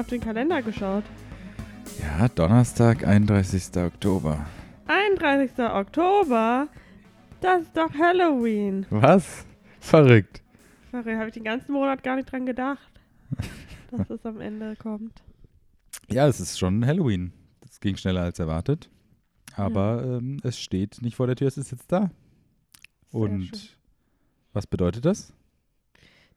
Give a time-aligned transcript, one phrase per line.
[0.00, 1.04] auf den Kalender geschaut?
[2.20, 3.78] Ja, Donnerstag, 31.
[3.78, 4.44] Oktober.
[4.86, 5.58] 31.
[5.58, 6.68] Oktober?
[7.40, 8.84] Das ist doch Halloween.
[8.90, 9.46] Was?
[9.80, 10.42] Verrückt.
[10.92, 12.92] Sorry, habe ich den ganzen Monat gar nicht dran gedacht,
[13.90, 15.22] dass es am Ende kommt.
[16.10, 17.32] Ja, es ist schon Halloween.
[17.62, 18.90] Das ging schneller als erwartet.
[19.56, 22.10] Aber ähm, es steht nicht vor der Tür, es ist jetzt da.
[23.12, 23.68] Sehr Und schön.
[24.52, 25.32] was bedeutet das?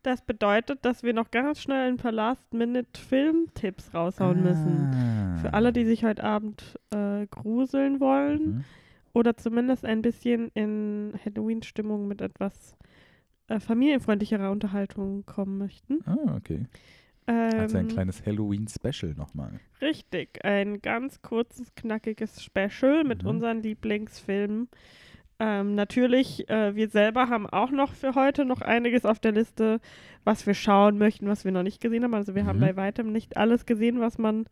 [0.03, 4.91] Das bedeutet, dass wir noch ganz schnell ein paar Last-Minute-Film-Tipps raushauen müssen.
[4.93, 5.37] Ah.
[5.37, 8.63] Für alle, die sich heute Abend äh, gruseln wollen Mhm.
[9.13, 12.75] oder zumindest ein bisschen in Halloween-Stimmung mit etwas
[13.47, 15.99] äh, familienfreundlicherer Unterhaltung kommen möchten.
[16.05, 16.65] Ah, okay.
[17.25, 19.61] Also ein Ähm, kleines Halloween-Special nochmal.
[19.81, 23.29] Richtig, ein ganz kurzes, knackiges Special mit Mhm.
[23.29, 24.67] unseren Lieblingsfilmen.
[25.45, 29.81] Ähm, natürlich, äh, wir selber haben auch noch für heute noch einiges auf der Liste,
[30.23, 32.13] was wir schauen möchten, was wir noch nicht gesehen haben.
[32.13, 32.61] Also wir haben Mhm.
[32.61, 34.45] bei weitem nicht alles gesehen, was man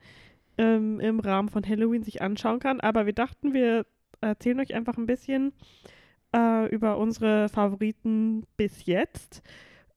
[0.57, 2.81] ähm, im Rahmen von Halloween sich anschauen kann.
[2.81, 3.85] Aber wir dachten, wir
[4.19, 5.53] erzählen euch einfach ein bisschen
[6.35, 9.41] äh, über unsere Favoriten bis jetzt.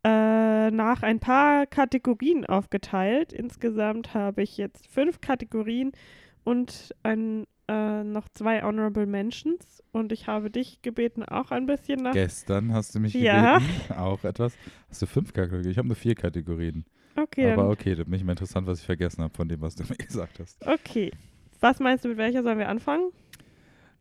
[0.04, 3.32] Äh, nach ein paar Kategorien aufgeteilt.
[3.32, 5.90] Insgesamt habe ich jetzt fünf Kategorien
[6.44, 9.82] und ein, äh, noch zwei Honorable Mentions.
[9.92, 12.12] Und ich habe dich gebeten, auch ein bisschen nach.
[12.12, 13.58] Gestern hast du mich Ja.
[13.58, 14.56] gebeten, auch etwas.
[14.88, 15.70] Hast du fünf Kategorien?
[15.70, 16.84] Ich habe nur vier Kategorien.
[17.16, 19.76] Okay, Aber okay, da bin ich mal interessant, was ich vergessen habe von dem, was
[19.76, 20.66] du mir gesagt hast.
[20.66, 21.10] okay.
[21.60, 23.10] Was meinst du, mit welcher sollen wir anfangen?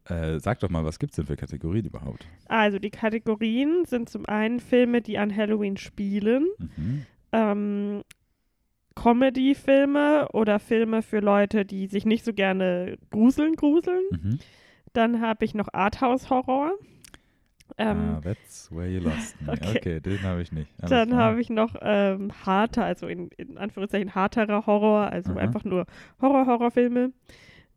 [0.06, 2.28] Äh, sag doch mal, was gibt es denn für Kategorien überhaupt?
[2.50, 7.06] Also, die Kategorien sind zum einen Filme, die an Halloween spielen, Mhm.
[7.32, 8.02] ähm,
[8.96, 14.04] Comedy-Filme oder Filme für Leute, die sich nicht so gerne gruseln, gruseln.
[14.12, 14.40] Mhm.
[14.94, 16.74] Dann habe ich noch Arthouse-Horror.
[17.78, 19.52] Ähm, ah, that's where you lost me.
[19.54, 19.78] okay.
[19.78, 20.70] Okay, den habe ich nicht.
[20.80, 25.40] Alles Dann habe ich noch ähm, harter, also in, in Anführungszeichen harterer Horror, also Aha.
[25.40, 25.86] einfach nur
[26.22, 27.12] Horror-Horrorfilme.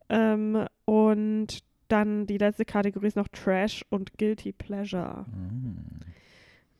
[0.09, 5.25] Ähm, und dann die letzte Kategorie ist noch Trash und Guilty Pleasure.
[5.31, 6.01] Mm.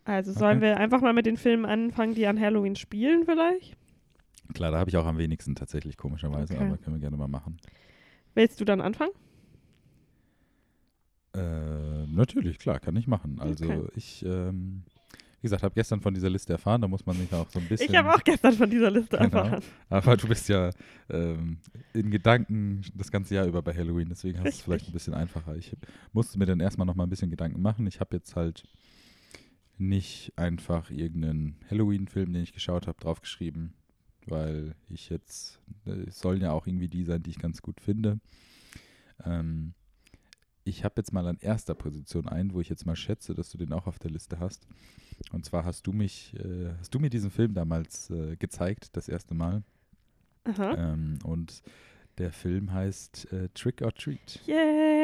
[0.05, 0.67] Also sollen Okay.
[0.67, 3.76] wir einfach mal mit den Filmen anfangen, die an Halloween spielen vielleicht?
[4.53, 6.65] Klar, da habe ich auch am wenigsten tatsächlich, komischerweise, Okay.
[6.65, 7.57] aber können wir gerne mal machen.
[8.33, 9.11] Willst du dann anfangen?
[11.33, 13.39] Äh, natürlich, klar, kann ich machen.
[13.39, 13.91] Also Okay.
[13.95, 14.83] ich, ähm,
[15.39, 17.67] wie gesagt, habe gestern von dieser Liste erfahren, da muss man sich auch so ein
[17.67, 17.91] bisschen...
[17.91, 19.37] Ich habe auch gestern von dieser Liste Genau.
[19.37, 19.63] erfahren.
[19.89, 20.71] Aber du bist ja
[21.09, 21.59] ähm,
[21.93, 25.13] in Gedanken das ganze Jahr über bei Halloween, deswegen hast du es vielleicht ein bisschen
[25.13, 25.55] einfacher.
[25.55, 25.75] Ich
[26.11, 27.85] musste mir dann erstmal noch mal ein bisschen Gedanken machen.
[27.85, 28.63] Ich habe jetzt halt
[29.77, 33.73] nicht einfach irgendeinen Halloween-Film, den ich geschaut habe, draufgeschrieben,
[34.29, 37.81] weil ich jetzt, äh, es sollen ja auch irgendwie die sein, die ich ganz gut
[37.81, 38.19] finde.
[39.23, 39.73] Ähm,
[40.63, 43.57] ich habe jetzt mal an erster Position ein, wo ich jetzt mal schätze, dass du
[43.57, 44.67] den auch auf der Liste hast.
[45.31, 49.07] Und zwar hast du mich, äh, hast du mir diesen Film damals äh, gezeigt, das
[49.07, 49.63] erste Mal.
[50.77, 51.61] Ähm, und
[52.17, 54.41] der Film heißt äh, Trick or Treat.
[54.45, 54.96] Yay!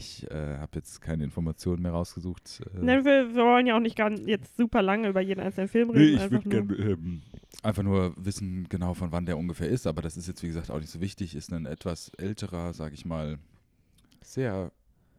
[0.00, 2.62] Ich äh, habe jetzt keine Informationen mehr rausgesucht.
[2.74, 5.68] Äh, Ne, wir, wir wollen ja auch nicht ganz jetzt super lange über jeden einzelnen
[5.68, 6.14] Film nee, reden.
[6.16, 7.22] ich einfach würde gerne ähm,
[7.62, 9.86] einfach nur wissen, genau von wann der ungefähr ist.
[9.86, 11.34] Aber das ist jetzt, wie gesagt, auch nicht so wichtig.
[11.34, 13.38] Ist ein etwas älterer, sage ich mal,
[14.22, 14.72] sehr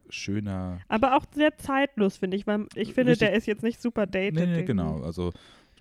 [0.08, 0.80] schöner.
[0.88, 3.28] Aber auch sehr zeitlos, finde ich, weil ich finde, Richtig.
[3.28, 4.34] der ist jetzt nicht super dated.
[4.34, 5.00] Nee, nee, genau.
[5.02, 5.32] Also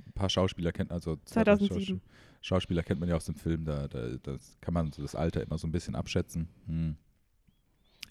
[0.05, 1.81] ein paar Schauspieler kennt, also 2007.
[1.99, 1.99] Schaus-
[2.43, 4.07] Schauspieler kennt man ja aus dem Film, da, da
[4.61, 6.47] kann man so das Alter immer so ein bisschen abschätzen.
[6.67, 6.95] Hm.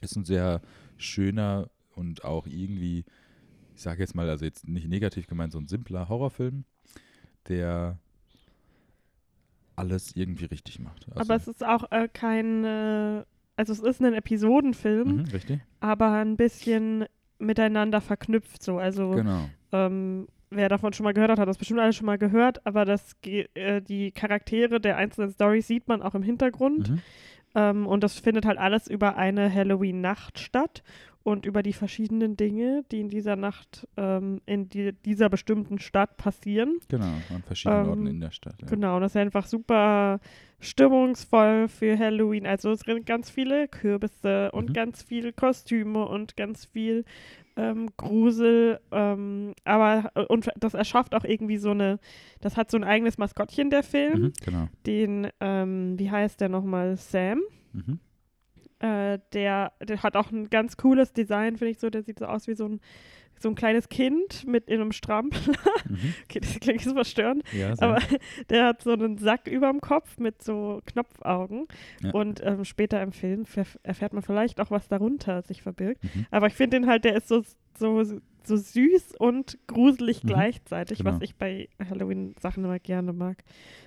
[0.02, 0.60] Ist ein sehr
[0.96, 3.04] schöner und auch irgendwie,
[3.74, 6.64] ich sage jetzt mal, also jetzt nicht negativ gemeint, so ein simpler Horrorfilm,
[7.48, 7.98] der
[9.76, 11.06] alles irgendwie richtig macht.
[11.10, 13.24] Also, Aber es ist auch äh, kein, äh,
[13.56, 15.60] also es ist ein Episodenfilm, mhm, richtig?
[15.80, 17.06] aber ein bisschen
[17.38, 18.78] miteinander verknüpft so.
[18.78, 19.48] Also Genau.
[19.72, 22.84] ähm, wer davon schon mal gehört hat, hat das bestimmt alles schon mal gehört, aber
[22.84, 26.90] das, äh, die Charaktere der einzelnen Storys sieht man auch im Hintergrund.
[26.90, 27.00] Mhm.
[27.54, 30.82] Ähm, und das findet halt alles über eine Halloween-Nacht statt
[31.22, 36.16] und über die verschiedenen Dinge, die in dieser Nacht ähm, in die, dieser bestimmten Stadt
[36.16, 36.78] passieren.
[36.88, 38.54] Genau, an verschiedenen Ähm, Orten in der Stadt.
[38.62, 38.68] Ja.
[38.68, 40.20] Genau, und das ist einfach super
[40.60, 42.46] stimmungsvoll für Halloween.
[42.46, 44.74] Also es sind ganz viele Kürbisse und Mhm.
[44.74, 47.04] ganz viele Kostüme und ganz viel
[47.60, 51.98] ähm, Grusel, ähm, aber äh, und das erschafft auch irgendwie so eine,
[52.40, 54.68] das hat so ein eigenes Maskottchen, der Film, Mhm, genau.
[54.86, 57.40] den, ähm, wie heißt der nochmal, Sam?
[57.72, 57.98] Mhm.
[58.78, 62.24] Äh, der, der hat auch ein ganz cooles Design, finde ich so, der sieht so
[62.24, 62.80] aus wie so ein,
[63.42, 65.40] so ein kleines Kind mit in einem Strampler.
[65.88, 66.14] Mhm.
[66.24, 67.42] okay, das klingt so verstörend.
[67.52, 67.74] Ja.
[67.80, 67.98] Aber
[68.50, 71.66] der hat so einen Sack überm Kopf mit so Knopfaugen.
[72.02, 72.10] Ja.
[72.12, 73.44] Und ähm, später im Film
[73.82, 76.04] erfährt man vielleicht auch, was darunter sich verbirgt.
[76.04, 76.26] Mhm.
[76.30, 77.42] Aber ich finde den halt, der ist so,
[77.78, 78.02] so,
[78.42, 80.28] so süß und gruselig Mhm.
[80.28, 81.12] gleichzeitig, Genau.
[81.12, 83.42] was ich bei Halloween-Sachen immer gerne mag.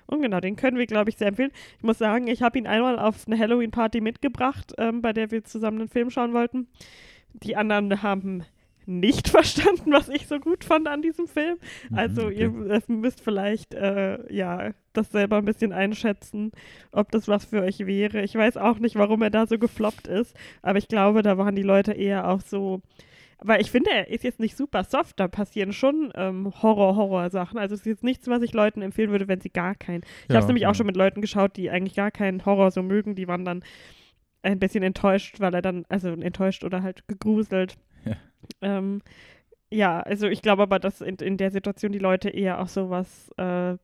[0.08, 1.52] Und genau, den können wir, glaube ich, sehr empfehlen.
[1.78, 5.44] Ich muss sagen, ich habe ihn einmal auf eine Halloween-Party mitgebracht, ähm, bei der wir
[5.44, 6.68] zusammen einen Film schauen wollten.
[7.34, 8.44] Die anderen haben
[8.86, 11.58] nicht verstanden, was ich so gut fand an diesem Film.
[11.90, 12.34] Mhm, Also okay.
[12.34, 12.52] ihr
[12.88, 16.52] müsst vielleicht äh, ja das selber ein bisschen einschätzen,
[16.92, 18.22] ob das was für euch wäre.
[18.22, 21.56] Ich weiß auch nicht, warum er da so gefloppt ist, aber ich glaube, da waren
[21.56, 22.82] die Leute eher auch so.
[23.46, 27.58] Weil ich finde, er ist jetzt nicht super soft, da passieren schon ähm, Horror-Horror-Sachen.
[27.60, 30.04] Also es ist jetzt nichts, was ich Leuten empfehlen würde, wenn sie gar keinen.
[30.30, 30.76] Ich Ja, habe es nämlich auch ja.
[30.76, 33.16] schon mit Leuten geschaut, die eigentlich gar keinen Horror so mögen.
[33.16, 33.64] Die waren dann
[34.44, 37.78] ein bisschen enttäuscht, weil er dann, also enttäuscht oder halt gegruselt.
[38.06, 38.16] Ja.
[38.62, 39.02] Ähm,
[39.72, 43.32] ja, also ich glaube aber, dass in, in der Situation die Leute eher auch sowas,
[43.38, 43.78] äh,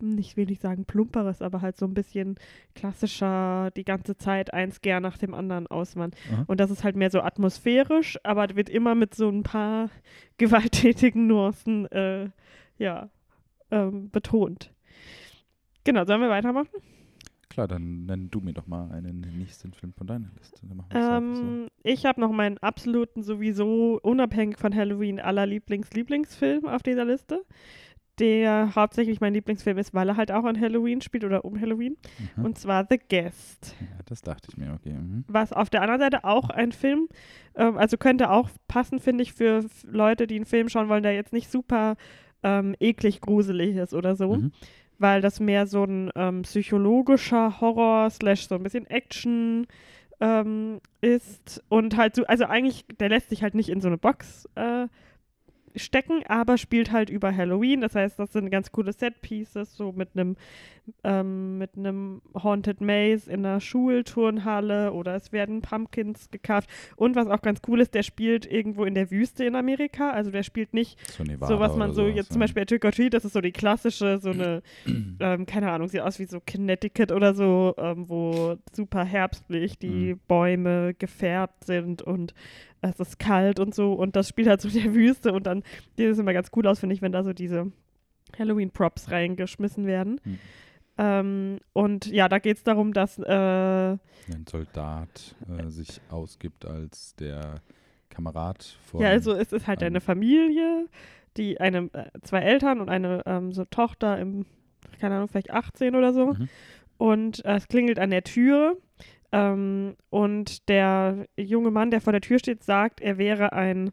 [0.00, 2.36] nicht will ich sagen plumperes, aber halt so ein bisschen
[2.74, 5.66] klassischer, die ganze Zeit eins gern nach dem anderen.
[5.68, 6.44] Aha.
[6.46, 9.90] Und das ist halt mehr so atmosphärisch, aber wird immer mit so ein paar
[10.38, 12.30] gewalttätigen Nuancen, äh,
[12.78, 13.10] ja,
[13.70, 14.72] ähm, betont.
[15.84, 16.80] Genau, sollen wir weitermachen?
[17.58, 20.60] Klar, dann nenn du mir doch mal einen nächsten Film von deiner Liste.
[20.62, 21.42] Wir's einfach so.
[21.42, 27.44] Ähm, ich habe noch meinen absoluten, sowieso unabhängig von Halloween, aller Lieblings-Lieblingsfilm auf dieser Liste.
[28.20, 31.96] Der hauptsächlich mein Lieblingsfilm ist, weil er halt auch an Halloween spielt oder um Halloween.
[32.36, 32.44] Mhm.
[32.44, 33.74] Und zwar The Guest.
[33.80, 34.92] ja, das dachte ich mir, okay.
[34.92, 35.24] Mhm.
[35.26, 37.08] Was auf der anderen Seite auch ein Film,
[37.56, 41.14] ähm, also könnte auch passen, finde ich, für Leute, die einen Film schauen wollen, der
[41.14, 41.96] jetzt nicht super
[42.44, 44.36] ähm, eklig gruselig ist oder so.
[44.36, 44.52] Mhm.
[44.98, 49.66] Weil das mehr so ein ähm, psychologischer Horror slash so ein bisschen Action
[50.20, 51.62] ähm, ist.
[51.68, 54.88] Und halt so, also eigentlich, der lässt sich halt nicht in so eine Box äh,
[55.76, 57.80] stecken, aber spielt halt über Halloween.
[57.80, 60.36] Das heißt, das sind ganz coole Set-Pieces, so mit einem
[61.04, 66.68] ähm, mit einem Haunted Maze in einer Schulturnhalle oder es werden Pumpkins gekauft.
[66.96, 70.10] Und was auch ganz cool ist, der spielt irgendwo in der Wüste in Amerika.
[70.10, 72.40] Also der spielt nicht So, so was man so sowas, jetzt zum.
[72.40, 74.62] Beispiel bei Trick or Treat, das ist so die klassische, so eine,
[75.20, 80.14] ähm, keine Ahnung, sieht aus wie so Connecticut oder so, ähm, wo super herbstlich die
[80.14, 80.20] Mhm.
[80.28, 82.32] Bäume gefärbt sind und
[82.80, 85.64] es ist kalt und so und das spielt halt so in der Wüste und dann
[85.96, 87.72] sieht es immer ganz cool aus, finde ich, wenn da so diese
[88.38, 90.20] Halloween-Props reingeschmissen werden.
[90.24, 90.38] Mhm.
[90.98, 97.14] Ähm, und ja, da geht es darum, dass äh, ein Soldat äh, sich ausgibt als
[97.14, 97.62] der
[98.10, 99.00] Kamerad von.
[99.00, 100.88] Ja, also es ist halt eine Familie,
[101.36, 104.44] die eine, äh, zwei Eltern und eine ähm, so Tochter im,
[105.00, 106.34] keine Ahnung, vielleicht 18 oder so.
[106.34, 106.48] Mhm.
[106.98, 108.76] Und äh, es klingelt an der Tür.
[109.30, 113.92] Ähm, und der junge Mann, der vor der Tür steht, sagt, er wäre ein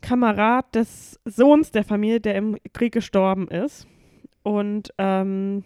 [0.00, 3.86] Kamerad des Sohns der Familie, der im Krieg gestorben ist.
[4.42, 5.64] Und ähm,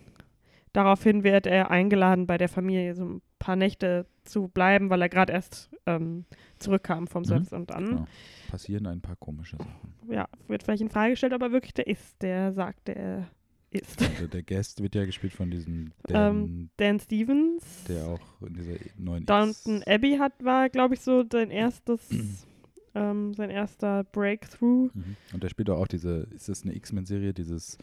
[0.73, 5.09] daraufhin wird er eingeladen, bei der Familie so ein paar Nächte zu bleiben, weil er
[5.09, 6.25] gerade erst ähm,
[6.59, 7.27] zurückkam vom Mhm.
[7.27, 7.53] Service.
[7.53, 8.05] Und dann Genau.
[8.51, 9.95] Passieren ein paar komische Sachen.
[10.11, 13.29] ja, wird vielleicht in Frage gestellt, aber wirklich der ist, der sagt, der
[13.71, 14.03] ist.
[14.03, 17.85] Also der Guest wird ja gespielt von diesem Dan, Dan Stevens.
[17.89, 22.07] der auch in dieser neuen Downton Abbey hat, war, glaube ich, so sein erstes,
[22.95, 24.91] ähm, sein erster Breakthrough.
[24.95, 25.17] Mhm.
[25.33, 27.79] Und der spielt auch diese, ist das eine X-Men-Serie, dieses,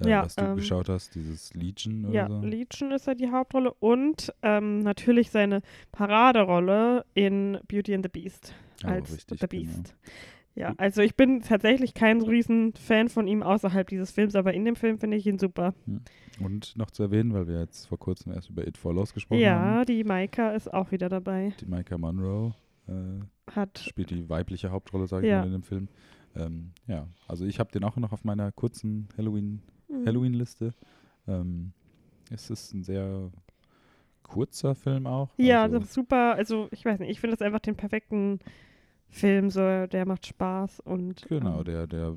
[0.00, 2.40] äh, Ja, was du ähm, geschaut hast, dieses Legion oder Ja, so?
[2.40, 8.54] Legion ist ja die Hauptrolle und ähm, natürlich seine Paraderolle in Beauty and the Beast
[8.84, 9.64] Oh, als richtig, The genau.
[9.72, 9.94] Beast.
[10.54, 14.64] Ja, also ich bin tatsächlich kein riesen Fan von ihm außerhalb dieses Films, aber in
[14.64, 15.74] dem Film finde ich ihn super.
[16.40, 19.58] Und noch zu erwähnen, weil wir jetzt vor kurzem erst über It Follows gesprochen Ja,
[19.58, 21.52] haben, die Maika ist auch wieder dabei.
[21.60, 22.54] die Micah Monroe
[22.88, 25.40] äh, Hat spielt die weibliche Hauptrolle, sage ich Ja.
[25.40, 25.88] mal, in dem Film.
[26.34, 30.04] Ähm, ja, also ich habe den auch noch auf meiner kurzen Halloween Mhm.
[30.04, 30.74] Halloween-Liste.
[31.28, 31.72] Ähm,
[32.30, 33.30] es ist ein sehr
[34.22, 35.30] kurzer Film auch.
[35.38, 36.34] Ja, also, das ist super.
[36.34, 38.40] Also, ich weiß nicht, ich finde das einfach den perfekten
[39.08, 41.22] Film, so, der macht Spaß und.
[41.28, 42.16] Genau, ähm, der, der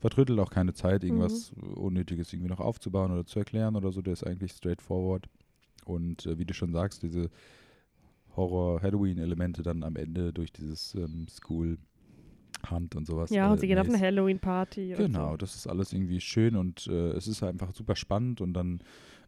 [0.00, 1.74] vertrödelt auch keine Zeit, irgendwas Mhm.
[1.74, 4.00] Unnötiges irgendwie noch aufzubauen oder zu erklären oder so.
[4.02, 5.28] Der ist eigentlich straightforward.
[5.84, 7.30] Und äh, wie du schon sagst, diese
[8.36, 11.78] Horror-Halloween-Elemente dann am Ende durch dieses ähm, School
[12.70, 13.30] Hand und sowas.
[13.30, 14.94] Ja, äh, und sie gehen auf eine Halloween-Party.
[14.96, 15.36] Genau, So.
[15.36, 18.80] das ist alles irgendwie schön und äh, es ist einfach super spannend und dann,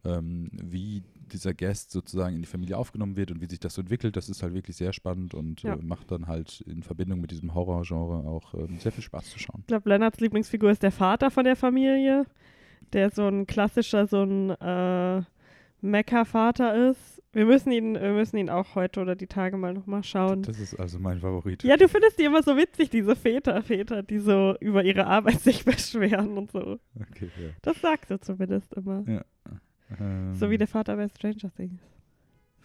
[0.04, 3.82] ähm, wie dieser Guest sozusagen in die Familie aufgenommen wird und wie sich das so
[3.82, 5.74] entwickelt, das ist halt wirklich sehr spannend und Ja.
[5.74, 9.38] äh, macht dann halt in Verbindung mit diesem Horrorgenre auch ähm, sehr viel Spaß zu
[9.38, 9.60] schauen.
[9.62, 12.24] Ich glaube, Lennarts Lieblingsfigur ist der Vater von der Familie,
[12.94, 15.22] der so ein klassischer, so ein äh,
[15.82, 17.15] Mecha-Vater ist.
[17.36, 20.42] Wir müssen ihn, wir müssen ihn auch heute oder die Tage mal nochmal schauen.
[20.42, 21.62] Das ist also mein Favorit.
[21.64, 25.40] Ja, du findest die immer so witzig, diese Väter, Väter, die so über ihre Arbeit
[25.42, 26.80] sich beschweren und so.
[26.98, 27.50] Okay, ja.
[27.60, 29.04] Das sagst du zumindest immer.
[30.00, 31.82] Ähm, So wie der Vater bei Stranger Things.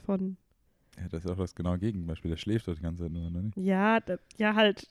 [0.06, 0.38] Von,
[0.98, 2.30] Ja, das ist auch das genaue Gegenbeispiel.
[2.32, 3.58] Der schläft doch die ganze Zeit nur, nicht?
[3.58, 4.88] ja, da, ja, halt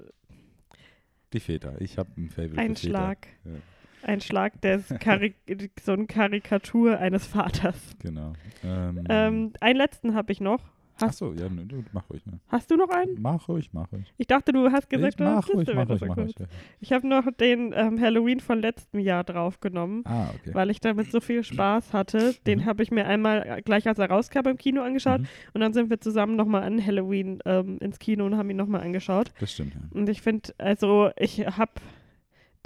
[1.33, 1.81] Die Väter.
[1.81, 2.77] Ich habe ein Fable ein.
[2.77, 3.29] Schlag.
[3.47, 3.53] Ja.
[4.03, 4.89] Ein Schlag, der ist
[5.83, 7.77] so eine Karikatur eines Vaters.
[8.01, 8.33] Genau.
[8.65, 10.61] Ähm, Ähm, einen letzten habe ich noch.
[11.03, 11.47] Hast, Achso, ja,
[11.95, 12.27] mach ruhig.
[12.27, 12.41] Ne.
[12.49, 13.23] hast du noch einen?
[13.23, 14.13] Mach ruhig, mach ruhig.
[14.19, 16.35] Ich dachte, du hast gesagt, ich du mach hast ruhig, mach ruhig, mach ruhig.
[16.39, 16.45] Ja.
[16.81, 20.53] Ich habe noch den ähm, Halloween von letztem Jahr draufgenommen, Ah, okay.
[20.53, 22.35] weil ich damit so viel Spaß hatte.
[22.47, 22.65] Den Mhm.
[22.67, 25.73] habe ich mir einmal äh, gleich als er rauskam im Kino angeschaut Mhm, und dann
[25.73, 29.33] sind wir zusammen nochmal an Halloween ähm, ins Kino und haben ihn nochmal angeschaut.
[29.41, 29.81] das stimmt, ja.
[29.93, 31.73] Und ich finde, also ich habe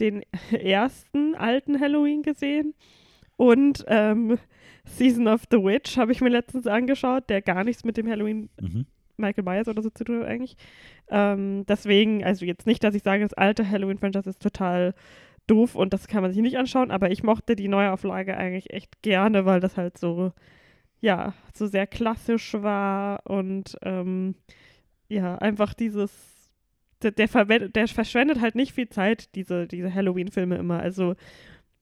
[0.01, 0.23] den
[0.53, 2.75] ersten alten Halloween gesehen
[3.37, 4.39] und ähm,
[4.85, 8.49] Season of the Witch habe ich mir letztens angeschaut, der gar nichts mit dem Halloween
[8.61, 8.87] Mhm.
[9.17, 10.57] Michael Myers oder so zu tun hat eigentlich.
[11.09, 14.93] Ähm, deswegen, also jetzt nicht, dass ich sage, das alte Halloween-Franchise ist total
[15.47, 19.03] doof und das kann man sich nicht anschauen, aber ich mochte die Neuauflage eigentlich echt
[19.03, 20.33] gerne, weil das halt so,
[21.01, 24.35] ja, so sehr klassisch war und ähm,
[25.09, 26.34] ja, einfach dieses,
[27.05, 30.81] der, der, verwendet, der verschwendet halt nicht viel Zeit, diese, diese Halloween-Filme immer.
[30.81, 31.15] Also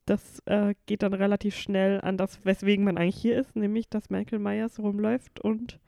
[0.07, 4.11] das äh, geht dann relativ schnell an das, weswegen man eigentlich hier ist, nämlich dass
[4.11, 5.79] Michael Myers rumläuft und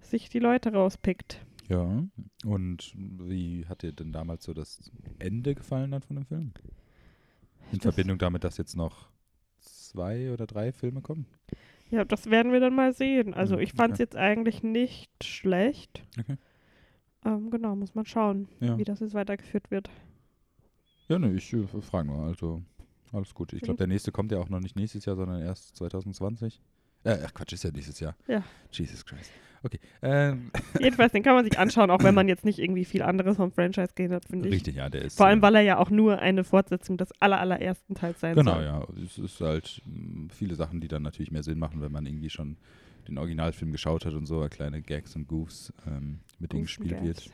[0.00, 1.44] sich die Leute rauspickt.
[1.68, 2.04] Ja,
[2.44, 6.52] und wie hat dir denn damals so das Ende gefallen dann von dem Film?
[7.72, 9.08] In Das- Verbindung damit, dass jetzt noch
[9.58, 11.26] zwei oder drei Filme kommen?
[11.90, 13.34] Ja, das werden wir dann mal sehen.
[13.34, 14.02] Also Mhm, ich fand es okay.
[14.04, 16.02] jetzt eigentlich nicht schlecht.
[16.20, 16.36] Okay.
[17.26, 19.90] Ähm, genau, muss man schauen, Ja, wie das jetzt weitergeführt wird.
[21.08, 22.62] ja ne, ich äh, frage nur, also
[23.12, 23.52] alles gut.
[23.52, 26.60] Ich glaube, der nächste kommt ja auch noch nicht nächstes Jahr, sondern erst 2020.
[27.04, 28.16] Äh, ach Quatsch, ist ja nächstes Jahr.
[28.26, 28.42] Ja.
[28.72, 29.30] Jesus Christ.
[29.62, 33.02] Okay, ähm, Jedenfalls, den kann man sich anschauen, auch wenn man jetzt nicht irgendwie viel
[33.02, 34.54] anderes vom Franchise gesehen hat, finde ich.
[34.54, 35.16] richtig, ja, der ist.
[35.16, 38.34] Vor allem, äh, weil er ja auch nur eine Fortsetzung des aller, allerersten Teils sein
[38.34, 38.64] Genau, soll.
[38.64, 38.86] ja.
[39.04, 42.30] Es ist halt mh, viele Sachen, die dann natürlich mehr Sinn machen, wenn man irgendwie
[42.30, 42.56] schon
[43.08, 47.30] den Originalfilm geschaut hat und so, kleine Gags und Goofs, ähm, mit denen gespielt wird.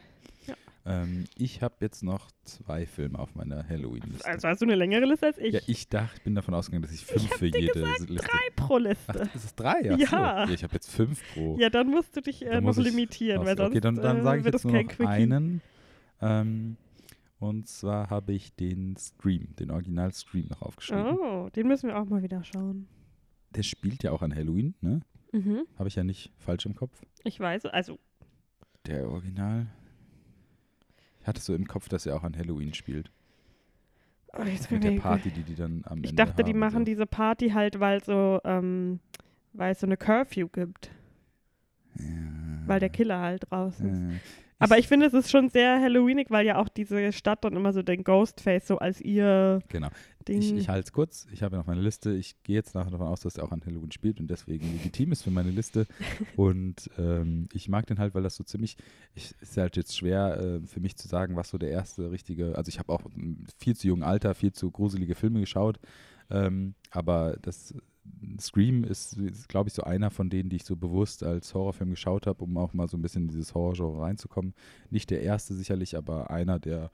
[0.47, 0.55] Ja.
[0.85, 4.27] Ähm, ich habe jetzt noch zwei Filme auf meiner Halloween-Liste.
[4.27, 5.55] Also hast du eine längere Liste als ich?
[5.55, 8.15] ja, ich dachte, ich bin davon ausgegangen, dass ich fünf für jede Liste.
[8.15, 9.29] Drei pro Liste.
[9.29, 9.91] Ach, ist es drei?
[9.93, 10.07] Ach Ja.
[10.07, 10.17] So.
[10.17, 11.57] ja ich habe jetzt fünf pro.
[11.59, 14.23] ja, dann musst du dich äh, noch ich limitieren, weil sonst okay, dann, dann äh,
[14.23, 15.07] sage ich wird jetzt es nur noch Quickie.
[15.07, 15.61] einen.
[16.21, 16.77] Ähm,
[17.39, 21.19] und zwar habe ich den Scream, den Original Scream noch aufgeschrieben.
[21.19, 22.87] Oh, den müssen wir auch mal wieder schauen.
[23.51, 25.01] Der spielt ja auch an Halloween, ne?
[25.33, 25.65] Mhm.
[25.79, 27.03] Habe ich ja nicht falsch im Kopf.
[27.25, 27.99] Ich weiß, also
[28.87, 29.67] Der Original.
[31.21, 33.11] Ich hatte so im Kopf, dass er auch an Halloween spielt.
[34.35, 36.79] oh, jetzt Mit der Party, die die dann am Ich Ende dachte, die haben, machen
[36.81, 36.85] so.
[36.85, 38.99] diese Party halt, weil so, ähm,
[39.53, 40.91] weil es so eine Curfew gibt,
[41.99, 42.05] Ja.
[42.67, 44.21] weil der Killer halt draußen ist.
[44.59, 47.73] Aber ich finde, es ist schon sehr Halloweenig, weil ja auch diese Stadt dann immer
[47.73, 49.89] so den Ghostface so als ihr Genau.
[50.23, 50.41] Ding.
[50.41, 51.27] Ich, ich halte es kurz.
[51.33, 52.13] Ich habe ja noch meine Liste.
[52.13, 55.13] Ich gehe jetzt nachher davon aus, dass er auch an Halloween spielt und deswegen legitim
[55.13, 55.87] ist für meine Liste.
[56.37, 58.77] und ähm, ich mag den halt, weil das so ziemlich.
[59.15, 62.57] Ich, ist halt jetzt schwer äh, für mich zu sagen, was so der erste richtige.
[62.57, 63.03] Also, ich habe auch
[63.59, 65.79] viel zu jungen Alter viel zu gruselige Filme geschaut.
[66.31, 67.75] Ähm, aber das
[68.41, 71.91] Scream ist, ist glaube ich, so einer von denen, die ich so bewusst als Horrorfilm
[71.91, 74.55] geschaut habe, um auch mal so ein bisschen in dieses Horrorgenre reinzukommen.
[74.91, 76.91] Nicht der erste sicherlich, aber einer der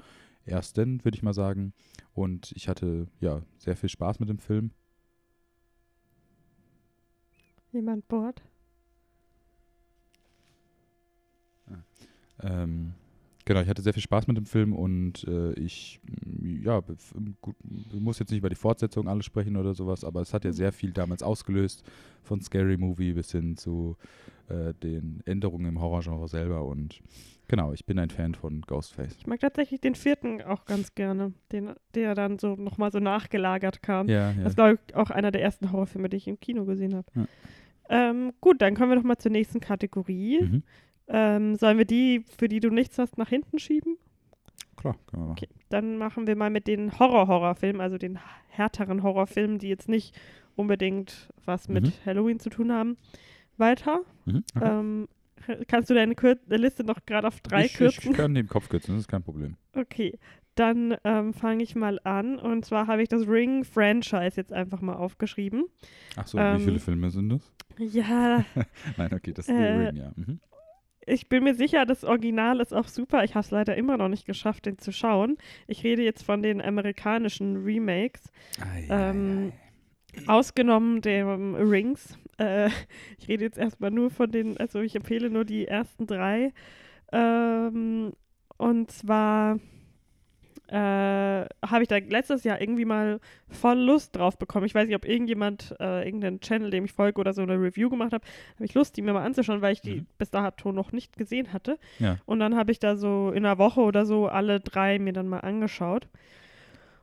[0.48, 1.72] ersten, würde ich mal sagen.
[2.14, 4.70] Und ich hatte ja sehr viel Spaß mit dem Film.
[7.72, 8.42] Jemand bohrt?
[12.40, 12.92] Ähm,
[13.44, 16.00] genau, ich hatte sehr viel Spaß mit dem Film und äh, ich,
[16.62, 16.80] ja,
[17.40, 17.56] gut,
[17.92, 20.72] muss jetzt nicht über die Fortsetzung alles sprechen oder sowas, aber es hat ja sehr
[20.72, 21.84] viel damals ausgelöst,
[22.22, 23.96] von Scary Movie bis hin zu
[24.48, 27.02] äh, den Änderungen im Horrorgenre selber und
[27.48, 29.16] genau, ich bin ein Fan von Ghostface.
[29.18, 33.82] Ich mag tatsächlich den vierten auch ganz gerne, den, der dann so nochmal so nachgelagert
[33.82, 34.08] kam.
[34.08, 34.44] Ja, ja.
[34.48, 37.06] Das ich, auch einer der ersten Horrorfilme, die ich im Kino gesehen habe.
[37.14, 37.26] Ja.
[37.90, 40.42] Ähm, gut, dann kommen wir doch mal zur nächsten Kategorie.
[40.42, 40.62] Mhm.
[41.08, 43.96] Ähm, sollen wir die, für die du nichts hast, nach hinten schieben?
[44.76, 45.38] Klar, können wir machen.
[45.38, 48.18] Okay, dann machen wir mal mit den Horror-Horrorfilmen, also den
[48.50, 50.14] härteren Horrorfilmen, die jetzt nicht
[50.54, 51.92] unbedingt was mit Mhm.
[52.04, 52.96] Halloween zu tun haben,
[53.56, 54.00] weiter.
[54.26, 54.44] Mhm.
[54.54, 54.68] Okay.
[54.70, 55.08] Ähm,
[55.68, 58.10] kannst du deine Kür Liste noch gerade auf drei ich, kürzen?
[58.10, 59.56] ich kann den Kopf kürzen, das ist kein Problem.
[59.74, 60.18] Okay,
[60.54, 62.38] dann ähm, fange ich mal an.
[62.38, 65.66] Und zwar habe ich das Ring-Franchise jetzt einfach mal aufgeschrieben.
[66.16, 67.52] Ach so, Ähm, wie viele Filme sind das?
[67.78, 68.44] Ja,
[68.96, 70.12] Nein, okay, das ist äh, Ring, ja.
[70.16, 70.40] Mhm.
[71.06, 73.22] ich bin mir sicher, das Original ist auch super.
[73.22, 75.38] Ich habe es leider immer noch nicht geschafft, den zu schauen.
[75.68, 78.24] Ich rede jetzt von den amerikanischen Remakes.
[78.88, 79.52] ähm,
[80.26, 82.18] Ausgenommen dem Rings.
[82.38, 82.68] Äh,
[83.18, 86.52] ich rede jetzt erstmal nur von den, also ich empfehle nur die ersten drei.
[87.12, 88.12] Ähm,
[88.56, 89.58] und zwar
[90.68, 94.66] äh, habe ich da letztes Jahr irgendwie mal voll Lust drauf bekommen.
[94.66, 97.88] Ich weiß nicht, ob irgendjemand, äh, irgendein Channel, dem ich folge oder so eine Review
[97.88, 98.24] gemacht habe,
[98.56, 100.06] habe ich Lust, die mir mal anzuschauen, weil ich die Mhm.
[100.18, 101.78] bis dato noch nicht gesehen hatte.
[101.98, 102.18] Ja.
[102.26, 105.28] Und dann habe ich da so in einer Woche oder so alle drei mir dann
[105.28, 106.06] mal angeschaut.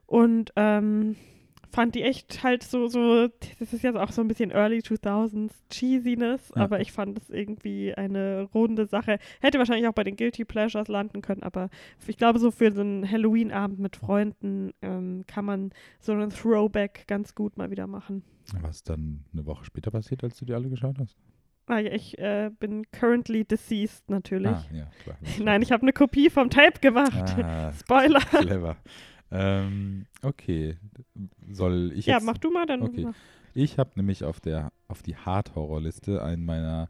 [0.06, 1.16] Und ähm,
[1.72, 3.28] fand die echt halt so, so,
[3.60, 6.64] das ist jetzt auch so ein bisschen Early 2000s Cheesiness, Ja.
[6.64, 9.20] aber ich fand es irgendwie eine runde Sache.
[9.42, 11.70] Hätte wahrscheinlich auch bei den Guilty Pleasures landen können, aber
[12.08, 17.06] ich glaube, so für so einen Halloween-Abend mit Freunden ähm, kann man so einen Throwback
[17.08, 18.24] ganz gut mal wieder machen.
[18.62, 21.18] Was dann eine Woche später passiert, als du die alle geschaut hast?
[21.68, 24.52] Ah, ja, ich äh, bin currently deceased natürlich.
[24.52, 25.18] Ah, ja, klar.
[25.44, 27.36] Nein, ich habe eine Kopie vom Tape gemacht.
[27.42, 28.20] Ah, Spoiler.
[28.20, 28.78] clever.
[29.38, 30.78] Ähm, okay.
[31.52, 32.26] Soll ich Ja, jetzt?
[32.26, 33.04] mach du mal, dann Okay.
[33.04, 33.16] mach.
[33.54, 36.88] Ich habe nämlich auf der auf die Hard-Horror-Liste einen meiner,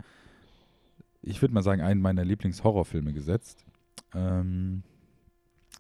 [1.22, 3.66] ich würde mal sagen, einen meiner Lieblingshorrorfilme gesetzt.
[4.14, 4.84] Ähm,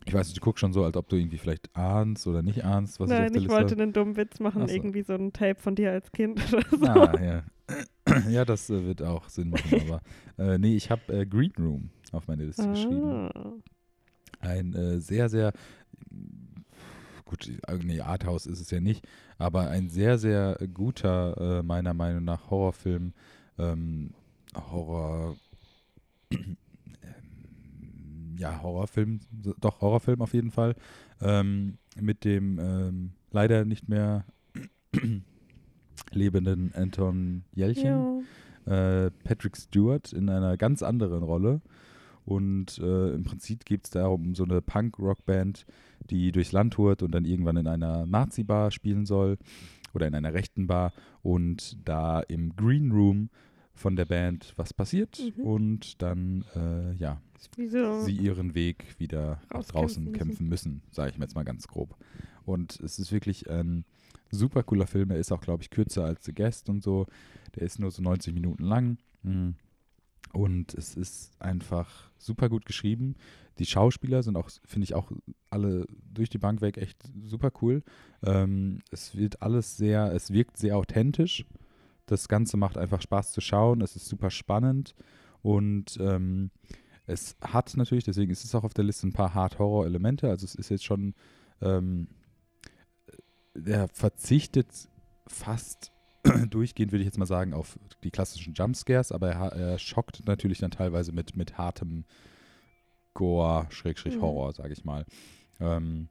[0.05, 2.63] ich weiß nicht, du guckst schon so, als ob du irgendwie vielleicht ahnst oder nicht
[2.63, 4.75] ahnst, was ich auf Nein, der ich Liste wollte einen dummen Witz machen, Ach so.
[4.75, 6.85] irgendwie so ein Tape von dir als Kind oder so.
[6.85, 7.43] Ah, ja.
[8.29, 10.01] ja, das äh, wird auch Sinn machen, aber
[10.37, 13.11] äh, nee, ich habe äh, Green Room auf meine Liste geschrieben.
[13.11, 13.53] Ah.
[14.41, 15.53] Ein äh, sehr, sehr,
[17.35, 21.93] gut, äh, nee, Arthouse ist es ja nicht, aber ein sehr, sehr guter, äh, meiner
[21.93, 23.13] Meinung nach, Horrorfilm,
[23.57, 24.11] ähm,
[24.55, 25.35] Horror,
[26.31, 26.57] ähm,
[28.37, 29.19] ja, Horrorfilm,
[29.59, 30.75] doch Horrorfilm auf jeden Fall,
[31.21, 34.25] ähm, mit dem ähm, leider nicht mehr
[36.11, 38.25] lebenden Anton Jelchen
[38.65, 41.61] äh, Patrick Stewart in einer ganz anderen Rolle.
[42.25, 45.65] Und äh, im Prinzip geht es darum, um so eine Punk-Rock-Band,
[46.09, 49.37] die durchs Land tourt und dann irgendwann in einer Nazi-Bar spielen soll
[49.93, 53.29] oder in einer rechten Bar und da im Green Room
[53.73, 55.43] von der Band was passiert Mhm.
[55.43, 57.21] und dann, äh, ja,
[57.69, 61.67] so, sie ihren Weg wieder nach draußen kämpfen müssen, sage ich mir jetzt mal ganz
[61.67, 61.95] grob.
[62.45, 63.83] Und es ist wirklich ein
[64.31, 65.11] super cooler Film.
[65.11, 67.05] Er ist auch, glaube ich, kürzer als The Guest und so.
[67.55, 68.97] Der ist nur so 90 Minuten lang.
[69.23, 69.49] Mm.
[70.33, 73.15] Und es ist einfach super gut geschrieben.
[73.59, 75.11] Die Schauspieler sind auch, finde ich, auch
[75.49, 77.83] alle durch die Bank weg echt super cool.
[78.21, 81.45] Ähm, es wird alles sehr, es wirkt sehr authentisch.
[82.05, 83.81] Das Ganze macht einfach Spaß zu schauen.
[83.81, 84.93] Es ist super spannend.
[85.41, 86.51] Und ähm,
[87.07, 90.29] es hat natürlich, deswegen ist es auch auf der Liste ein paar Hard-Horror-Elemente.
[90.29, 91.13] Also es ist jetzt schon,
[91.61, 92.07] ähm,
[93.53, 94.89] er verzichtet
[95.27, 95.91] fast
[96.49, 100.59] durchgehend, würde ich jetzt mal sagen, auf die klassischen Jumpscares, aber er, er schockt natürlich
[100.59, 102.05] dann teilweise mit, mit hartem
[103.13, 104.21] Gore, Schrägstrich Mhm.
[104.21, 105.05] Horror, sage ich mal.
[105.59, 106.09] Ähm,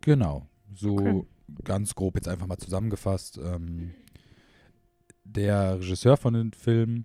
[0.00, 1.22] genau, so Okay.
[1.64, 3.38] ganz grob jetzt einfach mal zusammengefasst.
[3.38, 3.92] Ähm,
[5.24, 7.04] der Regisseur von den Filmen,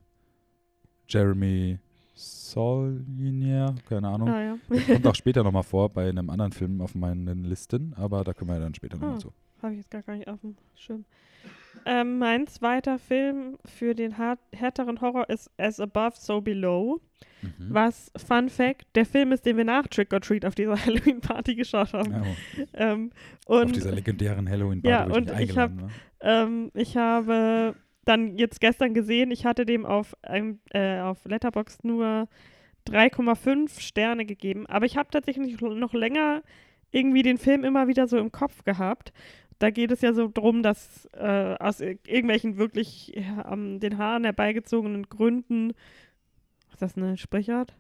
[1.08, 1.78] Jeremy
[2.16, 4.58] Saulnier, keine Ahnung, ah, ja.
[4.88, 8.50] kommt auch später nochmal vor bei einem anderen Film auf meinen Listen, aber da kommen
[8.52, 9.20] wir dann später nochmal Ah.
[9.20, 9.34] zu.
[9.66, 11.06] Habe ich jetzt gar nicht auf dem Schirm.
[11.86, 14.16] Ähm, mein zweiter Film für den
[14.52, 17.02] härteren Horror ist As Above, So Below.
[17.42, 17.68] Mhm.
[17.70, 21.56] Was, Fun Fact, der Film ist, den wir nach Trick or Treat auf dieser Halloween-Party
[21.56, 22.12] geschaut haben.
[22.12, 22.24] Ja,
[22.74, 23.12] Ähm,
[23.46, 25.90] auf und dieser legendären Halloween-Party, ja, ich und mich ich eingeladen war.
[26.22, 27.76] Ähm, ich habe
[28.06, 32.28] dann jetzt gestern gesehen, ich hatte dem auf, einem, äh, auf Letterboxd nur
[32.88, 36.44] 3,5 Sterne gegeben, aber ich habe tatsächlich noch länger
[36.92, 39.12] irgendwie den Film immer wieder so im Kopf gehabt.
[39.60, 43.14] Da geht es ja so drum, dass äh, aus ir- irgendwelchen wirklich
[43.44, 45.72] an den Haaren herbeigezogenen Gründen,
[46.72, 47.74] ist das eine Sprichart?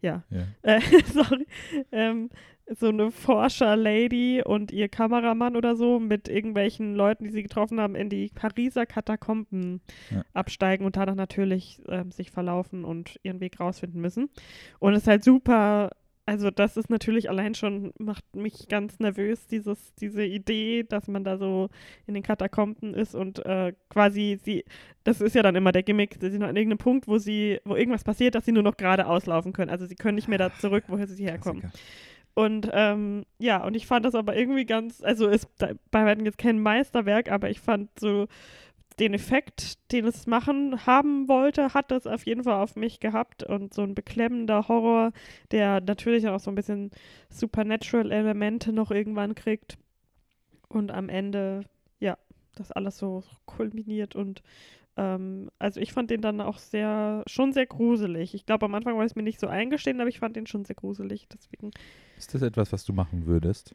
[0.00, 0.46] Ja, Ja.
[0.62, 0.80] äh,
[1.12, 1.46] sorry,
[1.92, 2.30] ähm,
[2.66, 7.94] so eine Forscher-Lady und ihr Kameramann oder so mit irgendwelchen Leuten, die sie getroffen haben,
[7.94, 10.24] in die Pariser Katakomben Ja.
[10.32, 14.30] absteigen und danach natürlich ähm, sich verlaufen und ihren Weg rausfinden müssen.
[14.78, 15.90] Und es ist halt super,
[16.24, 21.24] also das ist natürlich allein schon, macht mich ganz nervös, dieses, diese Idee, dass man
[21.24, 21.68] da so
[22.06, 24.64] in den Katakomben ist und äh, quasi sie,
[25.04, 27.74] das ist ja dann immer der Gimmick, sie sind an irgendeinem Punkt, wo sie, wo
[27.74, 29.70] irgendwas passiert, dass sie nur noch gerade auslaufen können.
[29.70, 31.62] Also sie können nicht mehr da zurück, woher sie herkommen.
[31.62, 31.82] Klassiker.
[32.34, 36.38] Und ähm, ja, und ich fand das aber irgendwie ganz, also ist bei weitem jetzt
[36.38, 38.26] kein Meisterwerk, aber ich fand so
[38.94, 43.42] den Effekt, den es machen haben wollte, hat es auf jeden Fall auf mich gehabt
[43.42, 45.12] und so ein beklemmender Horror,
[45.50, 46.90] der natürlich auch so ein bisschen
[47.30, 49.78] Supernatural-Elemente noch irgendwann kriegt
[50.68, 51.64] und am Ende,
[52.00, 52.18] ja,
[52.54, 54.42] das alles so kulminiert und
[54.96, 58.34] ähm, also ich fand den dann auch sehr, schon sehr gruselig.
[58.34, 60.64] Ich glaube, am Anfang war es mir nicht so eingestehen, aber ich fand den schon
[60.64, 61.70] sehr gruselig, deswegen.
[62.18, 63.74] Ist das etwas, was du machen würdest?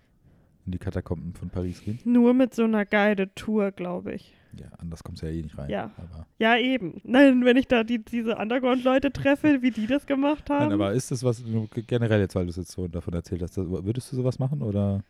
[0.65, 1.99] In die Katakomben von Paris gehen?
[2.03, 4.33] Nur mit so einer Guided Tour, glaube ich.
[4.59, 5.69] Ja, anders kommst du ja eh nicht rein.
[5.69, 5.91] Ja.
[6.39, 7.01] Ja, eben.
[7.03, 10.65] Nein, wenn ich da die, diese Underground-Leute treffe, wie die das gemacht haben.
[10.65, 11.43] nein, aber ist das was,
[11.87, 15.03] generell jetzt, weil du es jetzt so davon erzählt hast, würdest du sowas machen oder?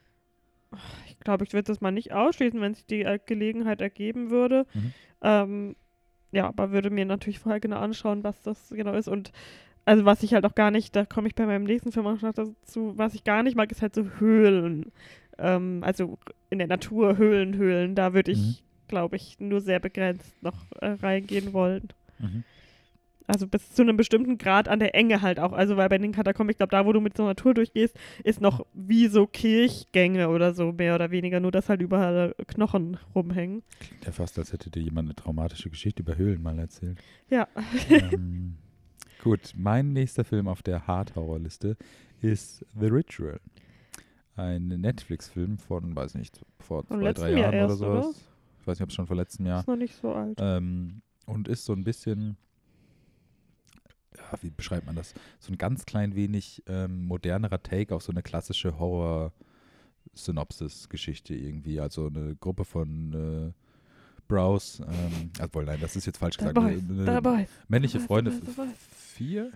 [1.07, 4.65] ich glaube, ich würde das mal nicht ausschließen, wenn sich die äh, Gelegenheit ergeben würde.
[4.73, 4.93] Mhm.
[5.21, 5.75] Ähm,
[6.31, 9.07] ja, aber würde mir natürlich vorher genau anschauen, was das genau ist.
[9.07, 9.31] Und
[9.86, 12.21] also was ich halt auch gar nicht, da komme ich bei meinem nächsten Film auch
[12.21, 14.91] noch dazu, was ich gar nicht mag, ist halt so Höhlen.
[15.38, 16.17] Ähm, also
[16.49, 17.95] in der Natur Höhlen, Höhlen.
[17.95, 18.55] Da würde ich, Mhm.
[18.88, 21.89] Glaube ich, nur sehr begrenzt noch äh, reingehen wollen.
[22.19, 22.43] Mhm.
[23.28, 25.52] Also bis zu einem bestimmten Grad an der Enge halt auch.
[25.52, 27.93] Also weil bei den Katakomben, ich glaube, da, wo du mit so einer Tour durchgehst,
[28.23, 31.41] ist noch wie so Kirchgänge oder so, mehr oder weniger.
[31.41, 33.63] Nur, dass halt überall Knochen rumhängen.
[33.82, 37.00] Klingt ja fast, als hätte dir jemand eine traumatische Geschichte über Höhlen mal erzählt.
[37.30, 37.50] Ja.
[37.89, 38.56] ähm,
[39.21, 41.76] gut, mein nächster Film auf der Hard-Horror-Liste
[42.21, 43.41] ist The Ritual.
[44.38, 48.04] Ein Netflix-Film von, weiß nicht, vor Vom zwei, drei Jahren oder erst, oder?
[48.04, 48.30] sowas.
[48.67, 49.62] Ich weiß nicht, ob es schon vor letztem Jahr.
[49.62, 50.38] Ist noch nicht so alt.
[50.41, 52.36] Ähm, und ist so ein bisschen,
[54.17, 55.13] ja, wie beschreibt man das?
[55.39, 61.80] So ein ganz klein wenig ähm, modernerer Take auf so eine klassische Horror-Synopsis-Geschichte irgendwie.
[61.80, 63.53] Also eine Gruppe von äh,
[64.27, 66.58] Bros, ähm, obwohl nein, das ist jetzt falsch gesagt.
[66.58, 67.47] Dabei, Eine- eine dabei.
[67.69, 68.34] männliche dabei, Freunde,
[68.97, 69.49] vier?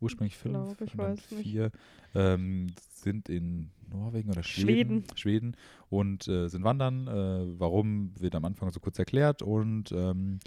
[0.00, 0.54] Ursprünglich fünf?
[0.54, 1.20] Glaub, ich weiß.
[1.42, 1.70] Vier
[2.14, 5.04] ähm, sind in Norwegen oder Schweden.
[5.14, 5.16] Schweden.
[5.16, 5.56] Schweden
[5.90, 7.06] und äh, sind wandern.
[7.08, 10.38] Äh, warum wird am Anfang so kurz erklärt und ähm,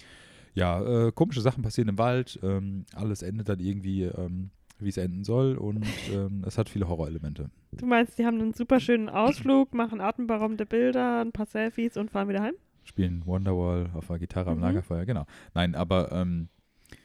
[0.54, 2.40] ja, äh, komische Sachen passieren im Wald.
[2.44, 6.88] Ähm, alles endet dann irgendwie, ähm, wie es enden soll und ähm, es hat viele
[6.88, 7.50] Horrorelemente.
[7.72, 12.10] Du meinst, die haben einen super schönen Ausflug, machen atemberaubende Bilder, ein paar Selfies und
[12.12, 12.56] fahren wieder heim?
[12.84, 14.64] Spielen Wonderwall auf der Gitarre am Mhm.
[14.64, 15.26] Lagerfeuer, genau.
[15.54, 16.50] Nein, aber ähm,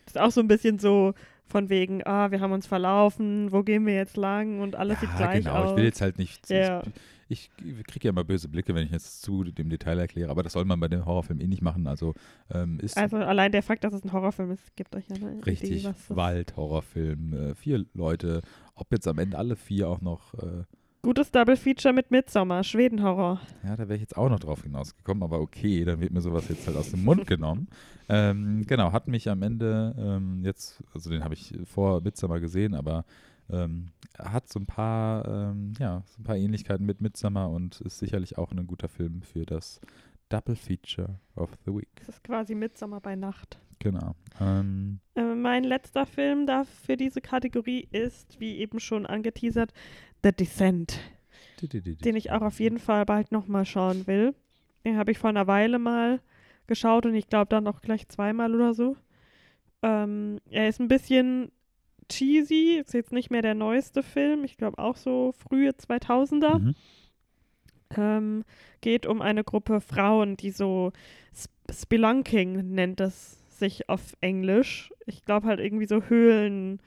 [0.06, 1.14] Das ist auch so ein bisschen so
[1.46, 5.10] von wegen, ah, wir haben uns verlaufen, wo gehen wir jetzt lang und alles sieht
[5.10, 5.56] ja, gleich genau.
[5.56, 5.70] aus.
[5.70, 6.50] Ich will jetzt halt nicht.
[6.50, 6.82] Ja.
[7.28, 10.42] Ich, ich kriege ja immer böse Blicke, wenn ich jetzt zu dem Detail erkläre, aber
[10.42, 11.86] das soll man bei dem Horrorfilm eh nicht machen.
[11.86, 12.14] Also
[12.52, 15.44] ähm, ist also allein der Fakt, dass es ein Horrorfilm ist, gibt euch ja eine
[15.44, 17.32] richtig Idee, was das Wald-Horrorfilm.
[17.32, 18.42] Äh, vier Leute,
[18.74, 20.34] ob jetzt am Ende alle vier auch noch.
[20.34, 20.64] Äh,
[21.06, 23.40] Gutes Double Feature mit Midsommar, Schweden-Horror.
[23.62, 26.48] ja, da wäre ich jetzt auch noch drauf hinausgekommen, aber okay, dann wird mir sowas
[26.48, 27.68] jetzt halt aus dem Mund genommen.
[28.08, 32.74] Ähm, genau, hat mich am Ende ähm, jetzt, also den habe ich vor Midsommar gesehen,
[32.74, 33.04] aber
[33.50, 37.98] ähm, hat so ein paar, ähm, ja, so ein paar Ähnlichkeiten mit Midsommar und ist
[37.98, 39.80] sicherlich auch ein guter Film für das
[40.28, 41.88] Double Feature of the Week.
[41.96, 43.58] Das ist quasi Midsommar bei Nacht.
[43.80, 44.14] Genau.
[44.40, 49.72] Ähm, Äh, mein letzter Film da für diese Kategorie ist, wie eben schon angeteasert,
[50.22, 50.98] The Descent,
[51.60, 54.34] den ich auch auf jeden Fall bald nochmal schauen will.
[54.84, 56.20] Den habe ich vor einer Weile mal
[56.66, 58.96] geschaut und ich glaube dann auch gleich zweimal oder so.
[59.82, 61.50] Ähm, er ist ein bisschen
[62.08, 66.58] cheesy, ist jetzt nicht mehr der neueste Film, ich glaube auch so frühe 2000er.
[66.58, 66.74] Mhm.
[67.96, 68.44] Ähm,
[68.80, 70.92] geht um eine Gruppe Frauen, die so
[71.34, 74.92] Sp Spelunking nennt es sich auf Englisch.
[75.06, 76.80] Ich glaube halt irgendwie so Höhlen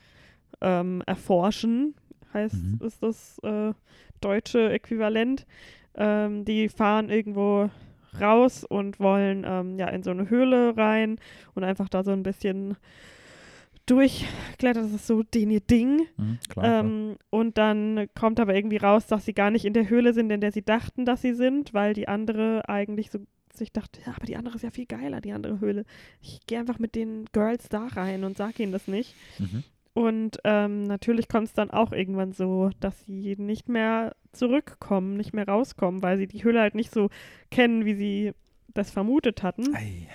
[0.61, 1.95] ähm, erforschen,
[2.33, 2.79] heißt Mhm.
[2.85, 3.73] ist das äh,
[4.21, 5.45] deutsche Äquivalent.
[5.95, 7.69] Ähm, die fahren irgendwo
[8.19, 11.19] raus und wollen ähm, ja in so eine Höhle rein
[11.55, 12.75] und einfach da so ein bisschen
[13.85, 14.83] durchklettern.
[14.83, 16.07] Das ist so den ihr Ding.
[16.17, 16.65] Mhm, klar.
[16.65, 16.79] klar.
[16.83, 20.31] Ähm, und dann kommt aber irgendwie raus, dass sie gar nicht in der Höhle sind,
[20.31, 23.19] in der sie dachten, dass sie sind, weil die andere eigentlich so
[23.53, 25.83] sich dachte, ja, aber die andere ist ja viel geiler, die andere Höhle.
[26.21, 29.15] Ich gehe einfach mit den Girls da rein und sag ihnen das nicht.
[29.37, 29.63] Mhm.
[29.93, 35.33] Und ähm, natürlich kommt es dann auch irgendwann so, dass sie nicht mehr zurückkommen, nicht
[35.33, 37.09] mehr rauskommen, weil sie die Höhle halt nicht so
[37.51, 38.33] kennen, wie sie
[38.73, 39.75] das vermutet hatten.
[39.75, 40.07] Ei.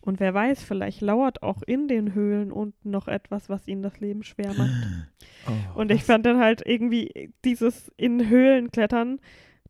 [0.00, 4.00] Und wer weiß, vielleicht lauert auch in den Höhlen unten noch etwas, was ihnen das
[4.00, 4.70] Leben schwer macht.
[5.46, 6.06] Oh, Und ich was?
[6.06, 9.18] fand dann halt irgendwie dieses in Höhlen klettern,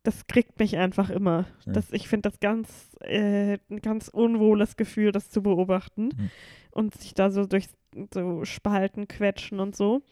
[0.02, 1.46] das kriegt mich einfach immer.
[1.66, 1.72] Ja.
[1.72, 6.30] Das, ich finde das ganz, äh, ein ganz unwohles Gefühl, das zu beobachten Mhm.
[6.70, 7.68] und sich da so durch
[8.14, 10.02] so Spalten quetschen und so.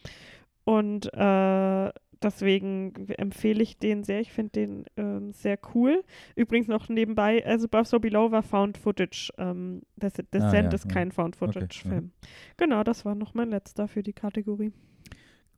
[0.63, 4.19] Und äh, deswegen empfehle ich den sehr.
[4.19, 6.03] Ich finde den ähm, sehr cool.
[6.35, 9.31] Übrigens noch nebenbei, also Above So Below war Found Footage.
[9.37, 10.91] Ähm, das Descent ja, ist ja.
[10.91, 11.89] kein Found Okay, Footage ja.
[11.89, 12.11] Film.
[12.57, 14.71] Genau, das war noch mein letzter für die Kategorie.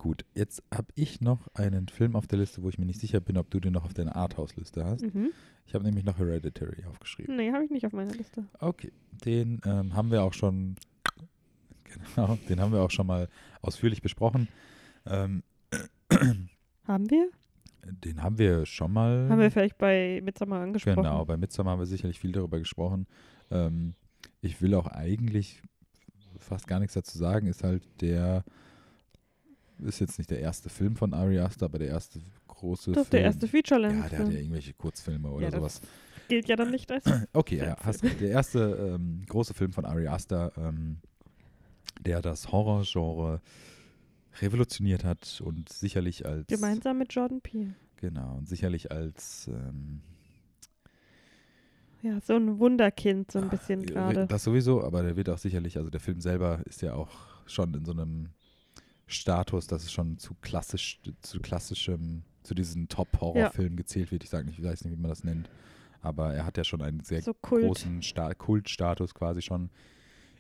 [0.02, 3.20] Gut, jetzt habe ich noch einen Film auf der Liste, wo ich mir nicht sicher
[3.20, 5.04] bin, ob du den noch auf deiner Arthouse-Liste hast.
[5.04, 5.30] Mhm.
[5.68, 7.36] Ich habe nämlich noch Hereditary aufgeschrieben.
[7.36, 8.48] Nee, habe ich nicht auf meiner Liste.
[8.58, 8.92] Okay,
[9.24, 10.76] den ähm, haben wir auch schon,
[12.16, 13.30] genau, den haben wir auch schon mal
[13.62, 14.48] ausführlich besprochen.
[15.06, 15.44] Ähm,
[16.88, 17.30] Haben wir?
[17.84, 19.30] den haben wir schon mal.
[19.30, 20.96] Haben wir vielleicht bei Midsommar angesprochen?
[20.96, 23.06] Genau, bei Midsommar haben wir sicherlich viel darüber gesprochen.
[23.52, 23.94] Ähm,
[24.42, 25.62] ich will auch eigentlich
[26.40, 27.46] fast gar nichts dazu sagen.
[27.46, 28.44] Ist halt der,
[29.82, 33.10] ist jetzt nicht der erste Film von Ari Aster, aber der erste große Das ist
[33.10, 33.20] Film.
[33.20, 34.04] der erste Feature-Length.
[34.04, 35.82] Ja, der hat ja irgendwelche Kurzfilme oder Ja, sowas.
[36.28, 37.04] Gilt ja dann nicht als.
[37.34, 38.22] Okay, ja, hast recht.
[38.22, 40.98] Der erste ähm, große Film von Ari Aster, ähm,
[42.00, 43.42] der das Horrorgenre
[44.42, 47.74] revolutioniert hat und sicherlich als Gemeinsam mit Jordan Peele.
[47.98, 50.02] genau und sicherlich als ähm,
[52.02, 54.28] Ja, so ein Wunderkind, so ein bisschen Äh, gerade.
[54.28, 57.10] Das sowieso, aber der wird auch sicherlich, also der Film selber ist ja auch
[57.46, 58.30] schon in so einem
[59.12, 64.24] Status, dass es schon zu klassisch, zu klassischem, zu diesen Top-Horrorfilmen gezählt wird.
[64.24, 65.50] Ich sage nicht, ich weiß nicht, wie man das nennt,
[66.02, 67.64] aber er hat ja schon einen sehr So Kult.
[67.66, 69.70] großen Sta Kultstatus quasi schon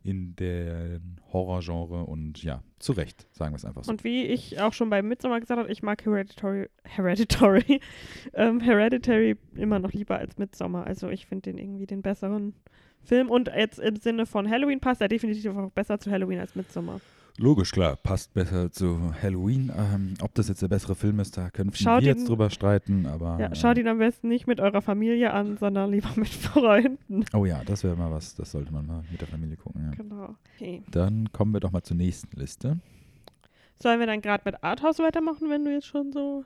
[0.04, 1.00] in der
[1.32, 3.92] Horrorgenre und ja, zu Recht, sagen wir es einfach so.
[3.92, 7.80] Und wie ich auch schon bei Midsommar gesagt habe, ich mag Hereditary, Hereditary,
[8.34, 10.88] ähm, Hereditary immer noch lieber als Midsommar.
[10.88, 12.56] Also ich finde den irgendwie den besseren
[13.04, 13.30] Film.
[13.30, 17.00] Und jetzt im Sinne von Halloween passt er definitiv auch besser zu Halloween als Midsommar.
[17.38, 19.72] Logisch, klar, passt besser zu Halloween.
[19.76, 23.06] Ähm, ob das jetzt der bessere Film ist, da können wir jetzt ihn- drüber streiten,
[23.06, 27.26] aber Ja, schaut ihn am besten nicht mit eurer Familie an, sondern lieber mit Freunden.
[27.34, 29.86] Oh ja, das wäre mal was, das sollte man mal mit der Familie gucken.
[29.86, 29.92] Ja.
[30.04, 30.36] Genau.
[30.56, 30.84] Okay.
[30.92, 32.78] Dann kommen wir doch mal zur nächsten Liste.
[33.82, 36.44] Sollen wir dann gerade mit Arthouse weitermachen, wenn du jetzt schon so.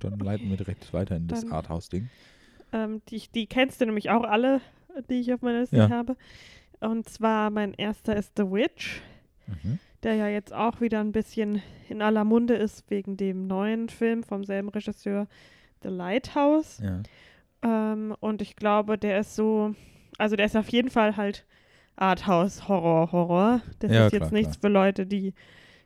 [0.00, 2.08] Dann leiten wir direkt weiter in das Dann- Arthouse-Ding.
[2.72, 4.60] Ähm, die, die kennst du nämlich auch alle,
[5.08, 5.90] die ich auf meiner Liste Ja.
[5.90, 6.16] habe.
[6.80, 9.00] Und zwar mein erster ist The Witch.
[9.46, 9.78] Mhm.
[10.02, 14.22] der ja jetzt auch wieder ein bisschen in aller Munde ist wegen dem neuen Film
[14.22, 15.26] vom selben Regisseur
[15.82, 16.80] The Lighthouse.
[16.82, 17.02] Ja.
[17.62, 19.74] Ähm, und ich glaube, der ist so,
[20.18, 21.44] also der ist auf jeden Fall halt
[21.96, 23.62] Arthouse Horror Horror.
[23.80, 25.34] Das Ja, ist klar, jetzt nichts für Leute, die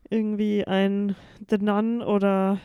[0.09, 1.15] irgendwie ein
[1.51, 2.59] The Nun oder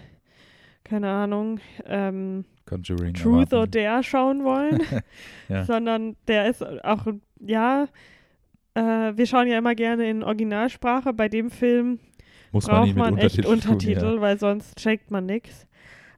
[0.83, 3.13] keine Ahnung, ähm, Conjuring.
[3.13, 3.71] Truth or erwarten.
[3.71, 4.81] Dare schauen wollen,
[5.49, 5.63] Ja.
[5.65, 7.07] sondern der ist auch,
[7.39, 7.87] ja,
[8.73, 8.81] äh,
[9.15, 11.13] wir schauen ja immer gerne in Originalsprache.
[11.13, 11.99] Bei dem Film
[12.51, 15.67] Muss braucht man echt Untertitel Untertitel, weil sonst checkt man nichts.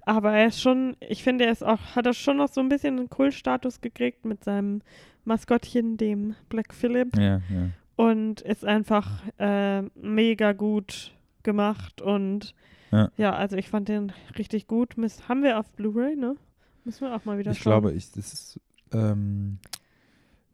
[0.05, 2.67] Aber er ist schon, ich finde, er ist auch, hat er schon noch so ein
[2.69, 4.81] bisschen einen Kultstatus gekriegt mit seinem
[5.23, 7.13] Maskottchen, dem Black Phillip.
[7.13, 7.21] Tun.
[7.23, 7.69] Ja, ja.
[7.95, 11.13] Und ist einfach äh, mega gut
[11.43, 12.01] gemacht.
[12.01, 12.53] Und
[12.91, 13.09] Ja.
[13.17, 13.33] ja.
[13.33, 14.97] also ich fand den richtig gut.
[14.97, 16.35] Miss, haben wir auf Blu-ray, ne?
[16.83, 17.71] Müssen wir auch mal wieder Ich schauen.
[17.81, 18.59] glaube, ich, das ist,
[18.91, 19.59] ähm,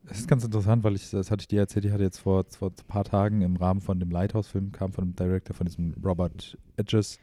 [0.06, 2.46] es ist ganz interessant, weil ich, das hatte ich dir erzählt, ich hatte jetzt vor,
[2.50, 5.94] vor ein paar Tagen im Rahmen von dem Lighthouse-Film, kam von dem Director, von diesem
[6.04, 7.20] Robert Edges,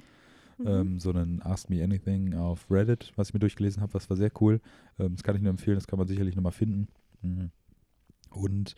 [0.59, 0.67] Mhm.
[0.67, 4.17] ähm, so einen Ask Me Anything auf Reddit, was ich mir durchgelesen habe, das war
[4.17, 4.61] sehr cool.
[4.99, 6.89] Ähm, das kann ich nur empfehlen, das kann man sicherlich nochmal finden.
[7.21, 7.51] Mhm.
[8.31, 8.75] Und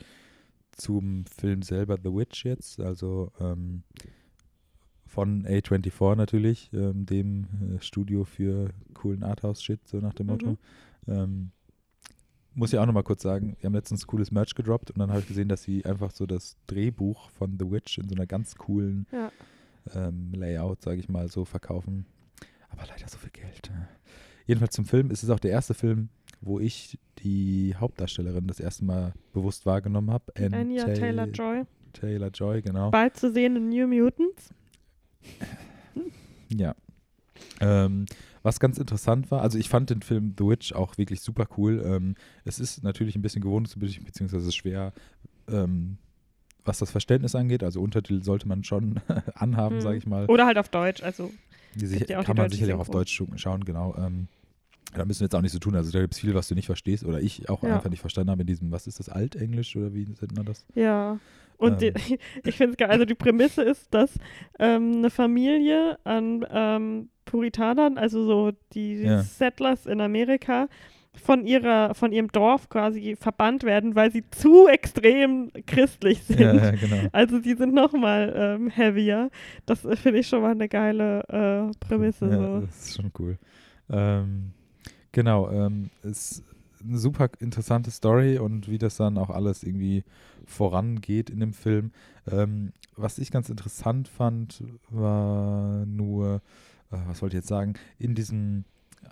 [0.72, 3.84] zum Film selber The Witch jetzt, also ähm,
[5.06, 7.44] von A24 natürlich, ähm, dem
[7.76, 10.58] äh, Studio für coolen Arthouse-Shit, so nach dem Motto.
[11.06, 11.52] Mhm.
[12.58, 15.20] Muss ich auch nochmal kurz sagen, wir haben letztens cooles Merch gedroppt und dann habe
[15.20, 18.56] ich gesehen, dass sie einfach so das Drehbuch von The Witch in so einer ganz
[18.56, 19.30] coolen Ja.
[19.94, 22.04] ähm, Layout, sage ich mal, so verkaufen.
[22.70, 23.70] Aber leider so viel Geld.
[23.72, 23.88] ja.
[24.46, 25.12] Jedenfalls zum Film.
[25.12, 26.08] Es ist auch der erste Film,
[26.40, 30.24] wo ich die Hauptdarstellerin das erste Mal bewusst wahrgenommen habe.
[30.36, 31.62] Anya Taylor-Joy.
[31.92, 32.90] Taylor-Joy, genau.
[32.90, 34.50] Bald zu sehen in New Mutants.
[36.48, 36.74] Ja.
[37.60, 38.06] Ähm,
[38.48, 41.82] was ganz interessant war, also ich fand den Film The Witch auch wirklich super cool.
[41.84, 44.92] Ähm, es ist natürlich ein bisschen gewöhnungsbedürftig, beziehungsweise schwer,
[45.48, 45.98] ähm,
[46.64, 47.62] was das Verständnis angeht.
[47.62, 49.00] Also Untertitel sollte man schon
[49.34, 49.80] anhaben, Mhm.
[49.82, 50.26] sage ich mal.
[50.26, 51.02] Oder halt auf Deutsch.
[51.02, 51.30] Also
[51.74, 52.90] Die sich, ja kann man sicherlich auch auf.
[52.90, 53.94] Deutsch schauen, genau.
[53.98, 54.28] Ähm,
[54.94, 55.74] da müssen wir jetzt auch nicht so tun.
[55.76, 57.74] Also da gibt es viel, was du nicht verstehst oder ich auch Ja.
[57.76, 60.64] einfach nicht verstanden habe in diesem, was ist das, Altenglisch oder wie nennt man das?
[60.74, 61.18] Ja.
[61.58, 61.92] Und Ähm.
[61.94, 62.90] die, ich finde es geil.
[62.90, 64.10] Also die Prämisse ist, dass
[64.58, 69.22] ähm, eine Familie an ähm, Puritanern, also so die Ja.
[69.22, 70.68] Settlers in Amerika,
[71.14, 76.40] von ihrer, von ihrem Dorf quasi verbannt werden, weil sie zu extrem christlich sind.
[76.40, 77.08] Ja, ja, genau.
[77.12, 79.30] Also die sind nochmal ähm, heavier.
[79.66, 82.28] Das äh, finde ich schon mal eine geile äh, Prämisse.
[82.28, 82.60] Ja, so.
[82.60, 83.36] das ist schon cool.
[83.90, 84.52] Ähm,
[85.12, 86.44] genau, ähm, ist
[86.86, 90.04] eine super interessante Story und wie das dann auch alles irgendwie
[90.46, 91.90] vorangeht in dem Film.
[92.30, 96.42] Ähm, was ich ganz interessant fand, war nur,
[96.90, 98.64] was wollte ich jetzt sagen, in diesem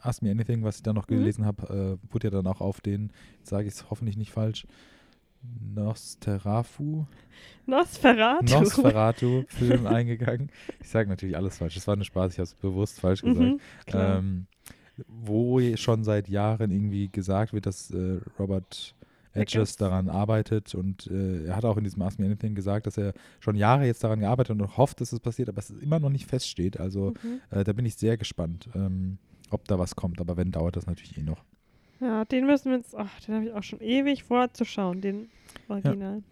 [0.02, 1.14] Ask Me Anything, was ich da noch Mhm.
[1.18, 4.32] gelesen habe, äh, wurde ja dann auch auf den, jetzt sage ich es hoffentlich nicht
[4.32, 4.66] falsch,
[5.74, 7.04] Nosferatu,
[7.66, 8.44] Nosferatu.
[8.54, 10.50] Nosferatu-Film eingegangen.
[10.80, 11.74] Ich sage natürlich alles falsch.
[11.74, 13.38] Das war eine Spaß, ich habe es bewusst falsch gesagt.
[13.38, 14.46] Mhm, ähm,
[15.06, 18.94] wo schon seit Jahren irgendwie gesagt wird, dass äh, Robert
[19.37, 22.96] Edges daran arbeitet und äh, er hat auch in diesem Ask Me Anything gesagt, dass
[22.96, 26.11] er schon Jahre jetzt daran gearbeitet und hofft, dass es passiert, aber es immer noch
[26.11, 26.79] nicht feststeht.
[26.81, 27.40] Also Mhm.
[27.51, 29.18] äh, da bin ich sehr gespannt, ähm,
[29.51, 30.20] ob da was kommt.
[30.20, 31.44] Aber wenn, dauert das natürlich eh noch.
[32.01, 35.29] Ja, den müssen wir uns, ach, den habe ich auch schon ewig vorzuschauen, den
[35.68, 36.22] Original.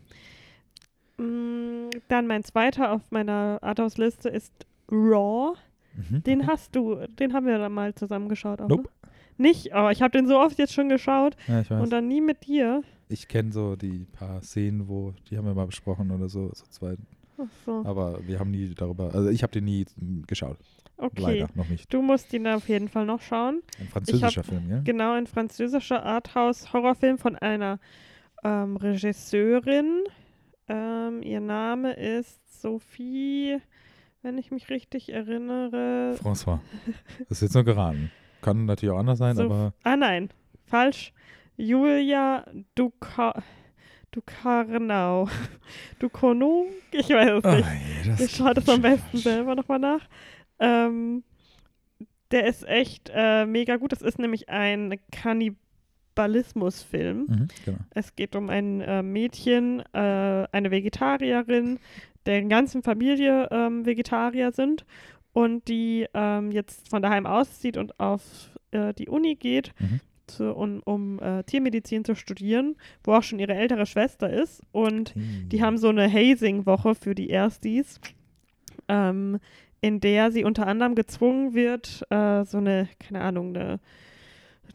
[1.17, 4.53] Mm, dann mein zweiter auf meiner Arthouse-Liste ist
[4.91, 5.55] Raw.
[5.97, 6.23] Mhm.
[6.25, 8.83] Den hast du, den haben wir dann mal zusammen geschaut auch, Nope.
[8.83, 8.89] ne?
[9.37, 12.47] Nicht, aber ich habe den so oft jetzt schon geschaut ja, und dann nie mit
[12.47, 12.83] dir.
[13.09, 16.65] Ich kenne so die paar Szenen, wo, die haben wir mal besprochen oder so, so
[16.71, 16.97] zwei.
[17.37, 20.57] Ach so, Aber wir haben nie darüber, also ich habe den nie mm, geschaut.
[20.97, 21.21] okay.
[21.21, 21.93] Leider, noch nicht.
[21.93, 23.63] Du musst ihn auf jeden Fall noch schauen.
[23.81, 24.81] Ein französischer Film, ja?
[24.85, 27.81] Genau, ein französischer Arthouse-Horrorfilm von einer
[28.45, 30.05] ähm, Regisseurin.
[30.69, 33.59] Ähm, ihr Name ist Sophie,
[34.23, 36.17] wenn ich mich richtig erinnere.
[36.23, 36.61] François.
[37.29, 38.11] Das ist jetzt nur geraten.
[38.45, 40.29] Kann natürlich auch anders sein, So- aber Ah nein,
[40.67, 41.13] falsch.
[41.57, 43.43] Julia Duca
[44.11, 45.29] Ducarnau.
[45.99, 46.67] Ducono?
[46.93, 47.67] Ich weiß es Ah, nicht.
[48.05, 49.23] je, das Ich schaue das am klingt besten falsch.
[49.25, 50.09] selber nochmal nach.
[50.61, 51.25] Ähm,
[52.31, 53.93] der ist echt äh, mega gut.
[53.93, 54.99] Das ist nämlich ein
[56.15, 57.27] Kannibalismusfilm.
[57.29, 57.79] Mhm, genau.
[57.91, 61.79] Es geht um ein äh, Mädchen, äh, eine Vegetarierin,
[62.27, 64.85] deren ganzen Familie ähm, Vegetarier sind
[65.35, 68.23] und die ähm, jetzt von daheim auszieht und auf
[68.71, 70.01] äh, die Uni geht, Mhm.
[70.27, 74.63] zu, um, um äh, Tiermedizin zu studieren, wo auch schon ihre ältere Schwester ist.
[74.73, 78.01] Und die haben so eine Hazing-Woche für die Erstis,
[78.89, 79.39] ähm,
[79.83, 83.81] in der sie unter anderem gezwungen wird, äh, so eine, keine Ahnung, eine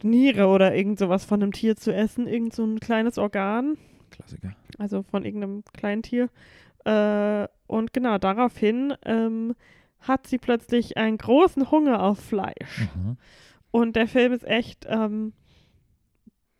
[0.02, 3.76] Niere oder irgend sowas von einem Tier zu essen, irgend so ein kleines Organ,
[4.10, 4.54] Klassiker.
[4.78, 6.28] also von irgendeinem kleinen Tier.
[6.84, 9.54] Äh, und genau daraufhin ähm,
[10.00, 12.88] hat sie plötzlich einen großen Hunger auf Fleisch.
[12.94, 13.16] Mhm.
[13.70, 15.32] Und der Film ist echt, ähm,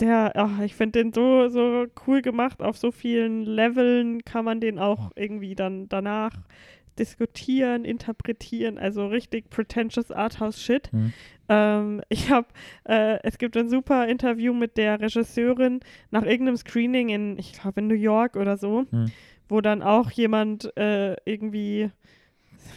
[0.01, 2.63] der, ach, ich finde den so, so cool gemacht.
[2.63, 6.33] Auf so vielen Leveln kann man den auch irgendwie dann danach
[6.99, 8.79] diskutieren, interpretieren.
[8.79, 10.93] Also richtig pretentious Arthouse-Shit.
[10.93, 11.13] Mhm.
[11.49, 12.49] Ähm, ich habe,
[12.85, 17.81] äh, es gibt ein super Interview mit der Regisseurin nach irgendeinem Screening in, ich glaube
[17.81, 19.11] in New York oder so, Mhm.
[19.49, 21.91] wo dann auch jemand äh, irgendwie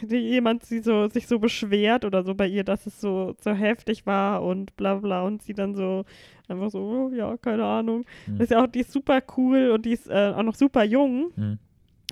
[0.07, 4.05] jemand sie so, sich so beschwert oder so bei ihr, dass es so, so heftig
[4.05, 6.05] war und bla bla und sie dann so
[6.47, 8.05] einfach so, oh, ja, keine Ahnung.
[8.27, 8.37] Mhm.
[8.37, 10.83] Das ist ja auch, die ist super cool und die ist äh, auch noch super
[10.83, 11.59] jung Mhm.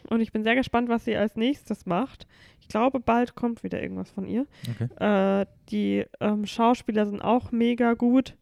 [0.09, 2.27] und ich bin sehr gespannt, was sie als nächstes macht.
[2.59, 4.45] Ich glaube, bald kommt wieder irgendwas von ihr.
[4.69, 5.41] Okay.
[5.41, 8.35] Äh, die ähm, Schauspieler sind auch mega gut.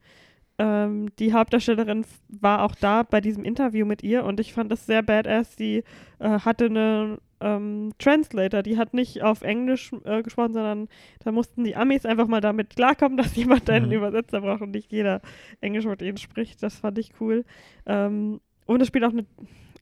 [0.61, 4.85] Ähm, die Hauptdarstellerin war auch da bei diesem Interview mit ihr und ich fand das
[4.85, 5.55] sehr badass.
[5.55, 5.83] Die
[6.19, 10.88] äh, hatte einen ähm, Translator, die hat nicht auf Englisch äh, gesprochen, sondern
[11.23, 13.93] da mussten die Amis einfach mal damit klarkommen, dass jemand einen Mhm.
[13.93, 15.21] Übersetzer braucht und nicht jeder
[15.62, 16.62] Englisch mit ihnen spricht.
[16.63, 17.45] Das fand ich cool.
[17.86, 19.25] Ähm, und es spielt auch eine,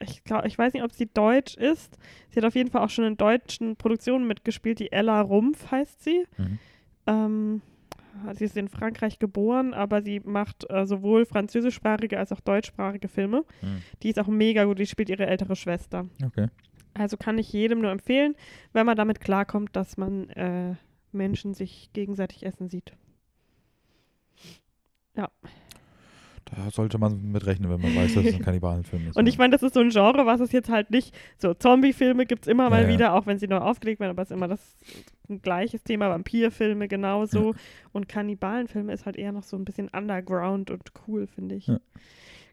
[0.01, 1.97] ich glaube, ich weiß nicht, ob sie deutsch ist.
[2.29, 4.79] Sie hat auf jeden Fall auch schon in deutschen Produktionen mitgespielt.
[4.79, 6.25] Die Ella Rumpf heißt sie.
[6.37, 6.59] Mhm.
[7.07, 7.61] Ähm,
[8.33, 13.43] sie ist in Frankreich geboren, aber sie macht äh, sowohl französischsprachige als auch deutschsprachige Filme.
[13.61, 13.81] Mhm.
[14.03, 16.05] Die ist auch mega gut, die spielt ihre ältere Schwester.
[16.25, 16.47] Okay.
[16.97, 18.35] Also kann ich jedem nur empfehlen,
[18.73, 20.75] wenn man damit klarkommt, dass man äh,
[21.11, 22.93] Menschen sich gegenseitig essen sieht.
[26.55, 29.17] Da sollte man mit rechnen, wenn man weiß, dass es ein Kannibalenfilm ist.
[29.17, 29.29] Und ja.
[29.29, 32.43] ich meine, das ist so ein Genre, was es jetzt halt nicht, so Zombie-Filme gibt
[32.43, 32.93] es immer mal Ja, ja.
[32.93, 34.75] wieder, auch wenn sie neu aufgelegt werden, aber es ist immer das
[35.29, 37.53] ein gleiches Thema, Vampirfilme genauso.
[37.91, 41.67] Und Kannibalenfilme ist halt eher noch so ein bisschen underground und cool, finde ich.
[41.67, 41.79] Ja.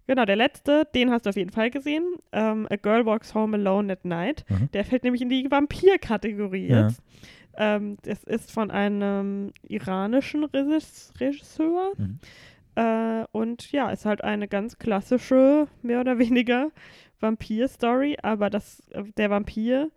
[0.06, 2.04] Genau, der letzte, den hast du auf jeden Fall gesehen.
[2.32, 4.44] Ähm, A Girl Walks Home Alone at Night.
[4.50, 4.70] Mhm.
[4.72, 6.86] Der fällt nämlich in die Vampir-Kategorie Ja.
[6.88, 7.02] jetzt.
[7.56, 11.92] Ähm, das ist von einem iranischen Regis- Regisseur.
[11.96, 12.18] Mhm.
[12.74, 16.70] Äh, und ja, ist halt eine ganz klassische, mehr oder weniger
[17.20, 18.18] Vampir-Story.
[18.22, 18.82] Aber das,
[19.16, 19.90] der Vampir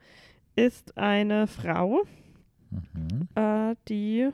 [0.55, 2.03] ist eine Frau,
[2.69, 3.27] Mhm.
[3.35, 4.29] äh, die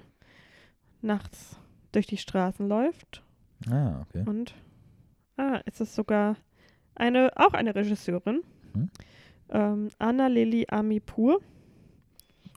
[1.01, 1.59] nachts
[1.91, 3.23] durch die Straßen läuft.
[3.71, 4.23] Ah, okay.
[4.27, 4.53] Und
[5.37, 6.35] ah, es ist sogar
[6.95, 8.41] eine, auch eine Regisseurin.
[8.73, 8.89] Mhm.
[9.49, 11.41] Ähm, Anna Lili Amipur.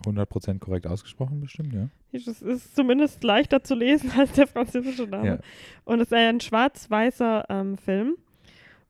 [0.04, 1.88] 100% korrekt ausgesprochen, bestimmt, ja.
[2.12, 5.26] Das ist zumindest leichter zu lesen als der französische Name.
[5.26, 5.38] Ja.
[5.84, 8.16] Und es ist ein schwarz-weißer ähm, Film.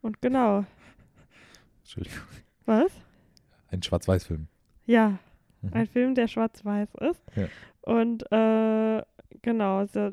[0.03, 0.65] Und genau,
[1.83, 2.19] Entschuldigung.
[2.67, 2.93] was?
[3.71, 4.47] Ein Schwarz-Weiß-Film.
[4.87, 5.19] Ja,
[5.63, 5.71] Mhm.
[5.73, 7.23] ein Film, der schwarz-weiß ist.
[7.35, 7.49] Ja.
[7.81, 9.03] Und äh,
[9.43, 10.11] genau, so,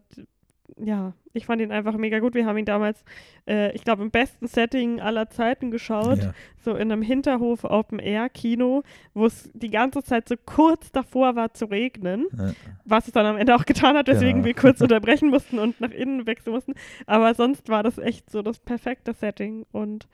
[0.77, 2.33] ja, ich fand ihn einfach mega gut.
[2.35, 3.03] Wir haben ihn damals,
[3.47, 6.19] äh, ich glaube, im besten Setting aller Zeiten geschaut.
[6.23, 6.33] Ja.
[6.57, 11.65] So in einem Hinterhof Open-Air-Kino, wo es die ganze Zeit so kurz davor war zu
[11.65, 12.25] regnen.
[12.37, 12.51] Ja.
[12.85, 14.45] Was es dann am Ende auch getan hat, weswegen Genau.
[14.45, 16.73] wir kurz unterbrechen mussten und nach innen wechseln mussten.
[17.05, 19.65] Aber sonst war das echt so das perfekte Setting.
[19.71, 20.07] Und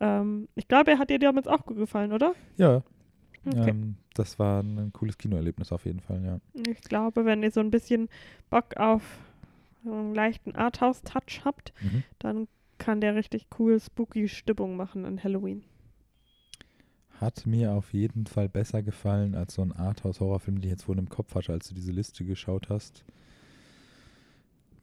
[0.00, 2.34] ähm, ich glaube, er hat dir damals auch gut gefallen, oder?
[2.56, 2.82] Ja,
[3.44, 3.70] Okay.
[3.70, 6.38] ähm, das war ein cooles Kinoerlebnis auf jeden Fall, ja.
[6.70, 8.08] Ich glaube, wenn ihr so ein bisschen
[8.50, 9.02] Bock auf
[9.84, 12.02] einen leichten Arthouse-Touch habt, Mhm.
[12.18, 15.62] dann kann der richtig cool spooky Stimmung machen an Halloween.
[17.20, 20.98] Hat mir auf jeden Fall besser gefallen als so ein Arthouse-Horrorfilm, den ich jetzt wohl
[20.98, 23.04] im Kopf hatte, als du diese Liste geschaut hast.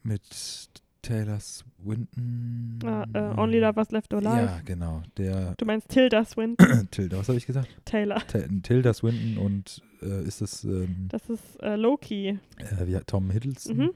[0.03, 0.69] Mit
[1.01, 2.79] Taylor Swinton.
[2.85, 4.27] Ah, äh, Only Lovers Left Alive.
[4.37, 5.01] Ja, genau.
[5.17, 7.67] Der Du meinst Tilda Swinton, Tilda, was habe ich gesagt?
[7.85, 8.19] Taylor.
[8.27, 12.39] Ta Tilda Swinton und äh, ist es ähm, Das ist äh, Loki.
[12.57, 13.77] äh, wie, Tom Hiddleston?
[13.77, 13.89] Mhm.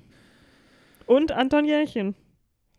[1.05, 2.15] Und Anton Jelchin.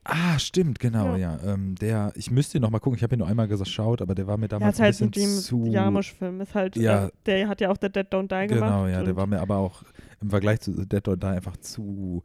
[0.07, 1.39] Ah, stimmt, genau, Ja.
[1.43, 1.53] ja.
[1.55, 4.15] Ähm, der, ich müsste ihn noch mal gucken, ich habe ihn nur einmal geschaut, aber
[4.15, 5.73] der war mir damals hat halt ein einen bisschen Jim zu...
[5.73, 6.41] Jarmusch-Film.
[6.43, 7.07] Ist halt, Ja.
[7.07, 8.69] äh, der hat ja auch The Dead Don't Die gemacht.
[8.71, 9.83] Genau, ja, der war mir aber auch
[10.21, 12.23] im Vergleich zu The Dead or Die einfach zu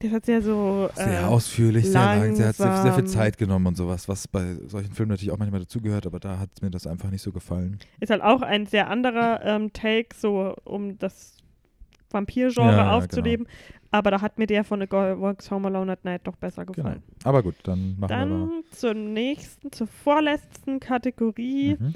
[0.00, 0.90] Der hat sehr so.
[0.94, 3.04] sehr äh, ausführlich, sehr lang, der hat sehr, sehr viel.
[3.06, 6.50] Zeit genommen und sowas, was bei solchen Filmen natürlich auch manchmal dazugehört, aber da hat
[6.62, 7.78] mir das einfach nicht so gefallen.
[7.98, 11.36] Ist halt auch ein sehr anderer ähm, Take, so um das
[12.10, 13.46] Vampir-Genre Ja, ja, aufzuleben.
[13.92, 16.74] Aber da hat mir der von The Walks Home Alone at Night doch besser Genau.
[16.74, 17.02] gefallen.
[17.24, 21.76] Aber gut, dann machen wir Dann zur nächsten, zur vorletzten Kategorie.
[21.78, 21.92] Mhm.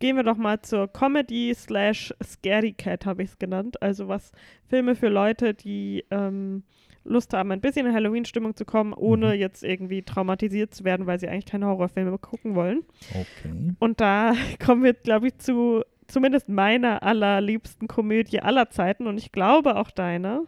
[0.00, 3.80] Gehen wir doch mal zur Comedy slash Scary Cat, habe ich es genannt.
[3.82, 4.32] Also was
[4.68, 6.62] Filme für Leute, die ähm,
[7.04, 9.40] Lust haben, ein bisschen in Halloween-Stimmung zu kommen, ohne Mhm.
[9.40, 12.82] jetzt irgendwie traumatisiert zu werden, weil sie eigentlich keine Horrorfilme gucken wollen.
[13.10, 13.72] Okay.
[13.78, 14.32] Und da
[14.64, 19.90] kommen wir, glaube ich, zu zumindest meiner allerliebsten Komödie aller Zeiten und ich glaube auch
[19.90, 20.42] deiner.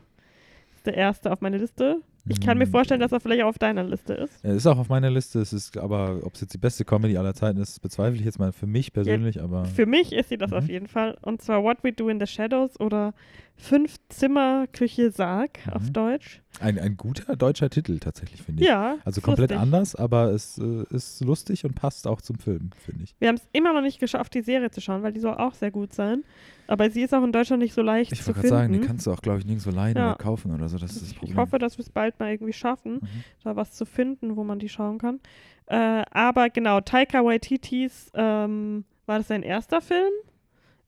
[0.87, 2.01] Der erste auf meiner Liste.
[2.28, 4.45] Ich kann mir Mm, vorstellen, dass er vielleicht auch auf deiner Liste ist.
[4.45, 7.16] Er ist auch auf meiner Liste, es ist aber, ob es jetzt die beste Comedy
[7.16, 10.37] aller Zeiten ist, bezweifle ich jetzt mal für mich persönlich, aber Für mich ist sie
[10.39, 10.57] das Mhm.
[10.57, 11.16] auf jeden Fall.
[11.22, 13.14] Und zwar What We Do in the Shadows oder
[13.59, 15.93] Fünf Zimmer Küche Sarg auf Mhm.
[15.95, 16.43] Deutsch.
[16.61, 18.69] ein, ein guter deutscher Titel tatsächlich, finde ich.
[18.69, 18.97] Ja.
[19.05, 19.63] Also komplett lustig.
[19.63, 23.15] anders, aber es äh, ist lustig und passt auch zum Film, finde ich.
[23.19, 25.55] Wir haben es immer noch nicht geschafft, die Serie zu schauen, weil die soll auch
[25.55, 26.23] sehr gut sein.
[26.67, 28.79] Aber sie ist auch in Deutschland nicht so leicht Ich zu wollte gerade sagen, die
[28.79, 28.87] finden.
[28.89, 30.11] kannst du auch, glaube ich, nirgendwo leihen Ja.
[30.15, 30.79] oder kaufen oder so.
[30.79, 31.33] Das ist das Problem.
[31.33, 32.95] ich hoffe, dass wir es bald mal irgendwie schaffen.
[32.95, 33.25] Mhm.
[33.45, 35.21] da was zu finden, wo man die schauen kann.
[35.67, 40.13] Äh, aber genau, Taika Waititis ähm, war das sein erster Film.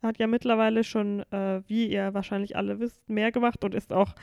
[0.03, 3.93] Er hat ja mittlerweile schon, äh, wie ihr wahrscheinlich alle wisst, mehr gemacht und ist
[3.93, 4.15] auch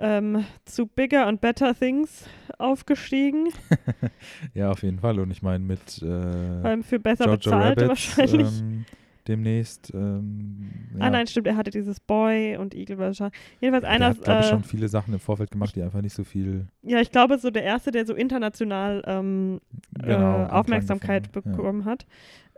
[0.00, 2.26] ähm, zu Bigger and Better Things
[2.58, 3.48] aufgestiegen.
[4.54, 5.18] Ja, auf jeden Fall.
[5.20, 8.60] Und ich meine, mit äh, Ähm, für besser Jojo bezahlte Rabbit wahrscheinlich.
[8.60, 8.84] ähm,
[9.26, 9.92] demnächst.
[9.94, 11.06] Ähm, ja.
[11.06, 13.30] Ah nein, stimmt, er hatte dieses Boy und Eagle vs.
[13.60, 16.00] Jedenfalls Der einer, hat, glaube ich, äh, schon viele Sachen im Vorfeld gemacht, die einfach
[16.00, 19.60] nicht so viel ja, ich glaube, so der erste, der so international ähm,
[19.94, 21.32] genau, äh, Aufmerksamkeit hat.
[21.32, 22.06] bekommen hat.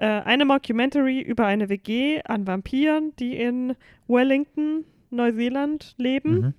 [0.00, 3.74] Äh, eine Mockumentary über eine WG an Vampiren, die in
[4.08, 6.40] Wellington, Neuseeland leben.
[6.40, 6.54] Mhm.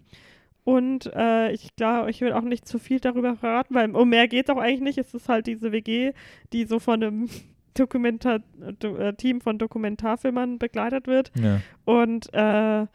[0.64, 4.28] Und äh, ich glaube, ich will auch nicht zu viel darüber verraten, weil um mehr
[4.28, 4.98] geht es auch eigentlich nicht.
[5.00, 6.14] Es ist halt diese WG,
[6.54, 7.30] die so von einem
[7.74, 8.42] Dokumentar
[8.80, 11.32] do, äh, Team von Dokumentarfilmern begleitet wird.
[11.36, 11.62] Ja.
[11.86, 12.86] Und äh,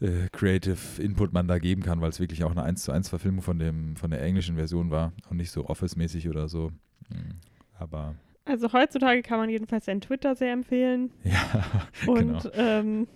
[0.00, 3.08] äh, Creative Input man da geben kann, weil es wirklich auch eine 1 zu 1
[3.08, 6.72] Verfilmung von, dem, von der englischen Version war und nicht so Office-mäßig oder so.
[7.08, 7.34] Hm,
[7.78, 8.14] aber.
[8.44, 11.10] Also heutzutage kann man jedenfalls seinen Twitter sehr empfehlen.
[11.24, 11.64] Ja,
[12.06, 12.54] Und genau.
[12.54, 13.08] ähm,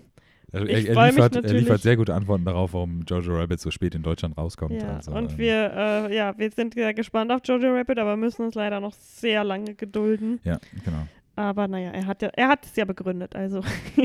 [0.55, 3.71] Also ich er, er, liefert, er liefert sehr gute Antworten darauf, warum Jojo Rabbit so
[3.71, 4.81] spät in Deutschland rauskommt.
[4.81, 8.43] ja, also, und wir, äh, ja, wir sind sehr gespannt auf Jojo Rabbit, aber müssen
[8.45, 10.41] uns leider noch sehr lange gedulden.
[10.45, 11.09] Ja, genau.
[11.37, 13.35] Aber naja, er hat ja, er hat es ja begründet.
[13.35, 13.61] Also,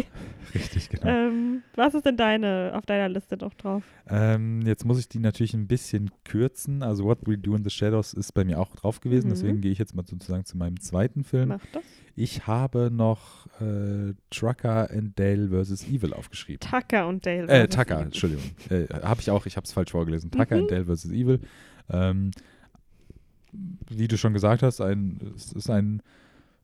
[0.55, 1.05] Richtig, genau.
[1.07, 3.83] ähm, was ist denn deine auf deiner Liste noch drauf?
[4.09, 6.81] Ähm, jetzt muss ich die natürlich ein bisschen kürzen.
[6.81, 9.27] Also What We Do in the Shadows ist bei mir auch drauf gewesen.
[9.27, 9.31] Mhm.
[9.31, 11.49] Deswegen gehe ich jetzt mal sozusagen zu meinem zweiten Film.
[11.49, 11.83] Mach das.
[12.15, 15.87] Ich habe noch äh, Trucker and Dale vs.
[15.87, 16.59] Evil aufgeschrieben.
[16.67, 17.43] Tucker und Dale.
[17.43, 18.05] Äh, versus Tucker, Evil.
[18.05, 18.43] Entschuldigung.
[18.69, 20.31] Äh, habe ich auch, ich habe es falsch vorgelesen.
[20.31, 20.61] Tucker Mhm.
[20.63, 21.05] and Dale vs.
[21.11, 21.39] Evil.
[21.91, 22.31] Ähm,
[23.89, 26.01] wie du schon gesagt hast, ein, es ist ein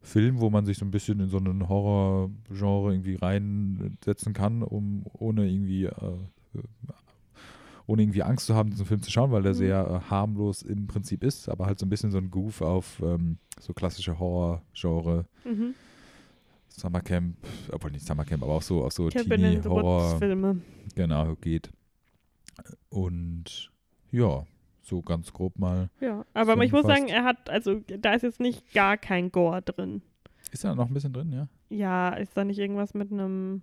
[0.06, 5.03] Film, wo man sich so ein bisschen in so einen Horror-Genre irgendwie reinsetzen kann, um
[5.14, 6.18] ohne irgendwie äh,
[7.88, 9.58] ohne irgendwie Angst zu haben, diesen Film zu schauen, weil der Mhm.
[9.58, 13.01] sehr äh, harmlos im Prinzip ist, aber halt so ein bisschen so ein Goof auf
[13.03, 15.76] ähm, so klassische Horror-Genre, Mhm.
[16.70, 17.38] Summercamp,
[17.72, 20.20] obwohl nicht Summercamp, aber auch so, auch so Teenie-Horror,
[20.95, 21.70] genau, geht.
[22.89, 23.72] Und
[24.12, 24.45] ja,
[24.86, 25.90] so ganz grob mal.
[26.00, 29.62] Ja, aber ich muss sagen, er hat, also da ist jetzt nicht gar kein Gore
[29.62, 30.02] drin.
[30.52, 31.48] Ist da noch ein bisschen drin, ja?
[31.70, 33.62] Ja, ist da nicht irgendwas mit einem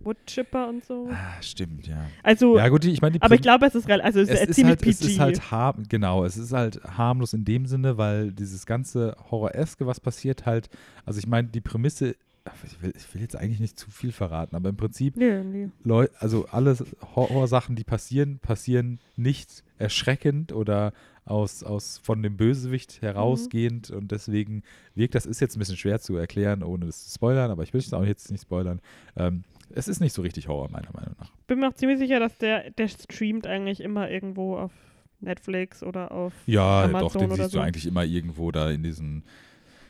[0.00, 1.08] Woodchipper und so?
[1.10, 2.06] Ah, stimmt, ja.
[2.22, 4.70] Also, Ja, gut, ich meine, aber ich glaube, es ist, also es es ist ziemlich
[4.70, 4.90] halt, PG.
[4.90, 9.86] es ist halt genau, es ist halt harmlos in dem Sinne, weil dieses ganze Horroreske,
[9.86, 10.68] was passiert, halt,
[11.04, 12.16] also ich meine, die Prämisse,
[12.64, 15.68] ich will, ich will jetzt eigentlich nicht zu viel verraten, aber im Prinzip, nee, nee.
[15.84, 16.76] Leu also alle
[17.14, 20.92] Horrorsachen, die passieren, passieren nicht erschreckend oder
[21.24, 24.62] aus, aus von dem Bösewicht herausgehend und deswegen
[24.94, 27.72] wirkt das ist jetzt ein bisschen schwer zu erklären, ohne das zu spoilern, aber ich
[27.72, 28.80] will es auch jetzt nicht spoilern.
[29.16, 31.30] Ähm, es ist nicht so richtig Horror, meiner Meinung nach.
[31.46, 34.72] Bin mir auch ziemlich sicher, dass der, der streamt eigentlich immer irgendwo auf
[35.20, 37.58] Netflix oder auf Ja, Amazon doch, den siehst so.
[37.58, 39.24] du eigentlich immer irgendwo da in diesen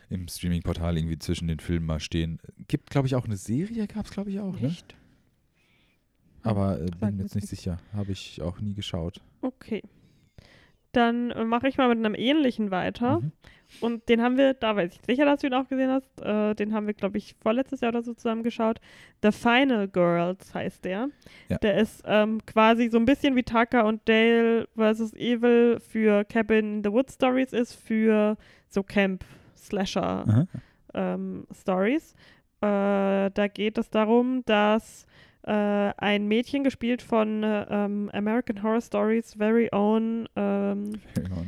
[0.09, 2.39] im Streaming-Portal irgendwie zwischen den Filmen mal stehen.
[2.67, 4.67] Gibt, glaube ich, auch eine Serie, gab es, glaube ich, auch, ne?
[4.67, 4.95] Echt?
[6.43, 7.79] Aber äh, bin mir jetzt nicht sicher.
[7.93, 9.21] Habe ich auch nie geschaut.
[9.41, 9.81] Okay.
[10.91, 13.21] Dann äh, mache ich mal mit einem ähnlichen weiter.
[13.21, 13.31] Mhm.
[13.81, 16.53] Und den haben wir, da weiß ich sicher, dass du ihn auch gesehen hast, äh,
[16.53, 18.79] den haben wir, glaube ich, vorletztes Jahr oder so zusammen geschaut.
[19.23, 21.09] The Final Girls heißt der.
[21.49, 21.57] Ja.
[21.57, 25.13] Der ist ähm, quasi so ein bisschen wie Tucker und Dale vs.
[25.13, 28.37] Evil für Cabin in the Woods Stories ist, für
[28.69, 29.42] so Camp-Slasher
[30.27, 30.47] Aha.
[30.93, 32.13] ähm, Stories.
[32.61, 35.05] Äh, da geht es darum, dass
[35.43, 41.43] äh, ein Mädchen gespielt von äh, ähm, American Horror Stories very own ähm, Genau,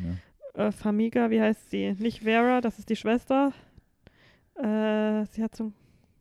[0.57, 0.68] ja.
[0.68, 1.93] äh, Famiga, wie heißt sie?
[1.99, 3.53] Nicht Vera, das ist die Schwester.
[4.55, 5.72] Äh, sie hat so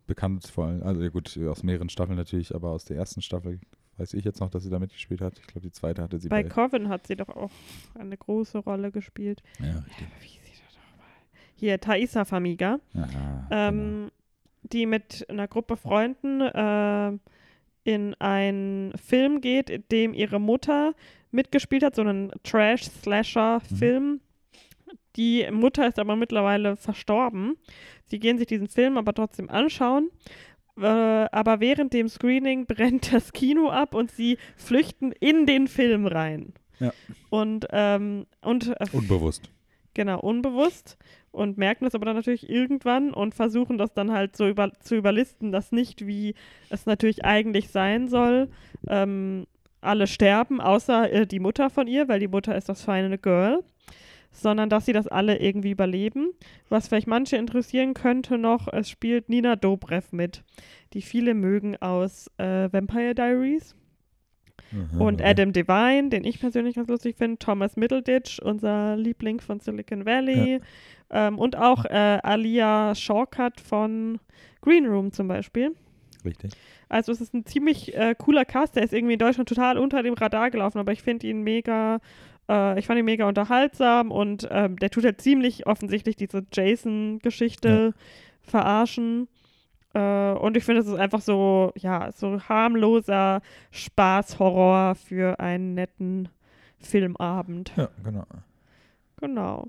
[0.06, 3.58] bekannt vor allem, also ja gut, aus mehreren Staffeln natürlich, aber aus der ersten Staffel
[3.96, 5.38] weiß ich jetzt noch, dass sie da mitgespielt hat.
[5.38, 6.48] Ich glaube, die zweite hatte sie bei bei.
[6.48, 7.50] Coven hat sie doch auch
[7.98, 9.42] eine große Rolle gespielt.
[9.60, 10.06] ja, richtig.
[10.20, 11.06] Wie hieß sie da doch mal?
[11.64, 12.78] Hier, Thaisa Famiga.
[12.92, 13.08] Genau.
[13.50, 14.10] ähm,
[14.64, 17.12] die mit einer Gruppe Freunden äh,
[17.84, 20.92] in einen Film geht, in dem ihre Mutter
[21.30, 24.20] mitgespielt hat, so einen Trash-Slasher-Film.
[25.16, 27.56] Die Mutter ist aber mittlerweile verstorben.
[28.04, 30.10] Sie gehen sich diesen Film aber trotzdem anschauen.
[30.76, 36.04] Äh, aber während dem Screening brennt das Kino ab und sie flüchten in den Film
[36.04, 36.52] rein.
[36.78, 36.92] Ja.
[37.30, 39.48] Und, ähm, und äh, Unbewusst.
[39.94, 40.98] Genau, unbewusst
[41.34, 44.94] und merken das aber dann natürlich irgendwann und versuchen das dann halt so über, zu
[44.94, 46.34] überlisten, dass nicht, wie
[46.70, 48.48] es natürlich eigentlich sein soll,
[48.88, 49.46] ähm,
[49.80, 53.62] alle sterben, außer äh, die Mutter von ihr, weil die Mutter ist das feine Girl,
[54.30, 56.30] sondern dass sie das alle irgendwie überleben.
[56.68, 60.44] Was vielleicht manche interessieren könnte noch, es spielt Nina Dobrev mit,
[60.92, 63.74] die viele mögen aus äh, Vampire Diaries.
[64.70, 65.22] Mhm, Und.
[65.22, 70.60] Adam Devine, den ich persönlich ganz lustig finde, Thomas Middleditch, unser Liebling von Silicon Valley.
[71.10, 74.18] Ähm, und auch äh, Alia Shawkat von
[74.60, 75.74] Green Room zum Beispiel.
[76.24, 76.52] Richtig.
[76.88, 80.02] Also es ist ein ziemlich äh, cooler Cast, der ist irgendwie in Deutschland total unter
[80.02, 81.98] dem Radar gelaufen, aber ich finde ihn mega,
[82.48, 87.94] äh, ich fand ihn mega unterhaltsam und ähm, der tut halt ziemlich offensichtlich diese Jason-Geschichte
[88.42, 89.28] verarschen.
[89.94, 93.40] Äh, und ich finde, es ist einfach so, ja, so harmloser
[93.70, 96.28] Spaß-Horror für einen netten
[96.78, 97.72] Filmabend.
[97.76, 98.26] Ja, genau.
[99.20, 99.68] Genau.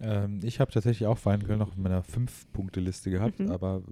[0.00, 3.50] Ähm, ich habe tatsächlich auch Girl noch in meiner Fünf-Punkte-Liste gehabt, Mhm.
[3.50, 3.82] aber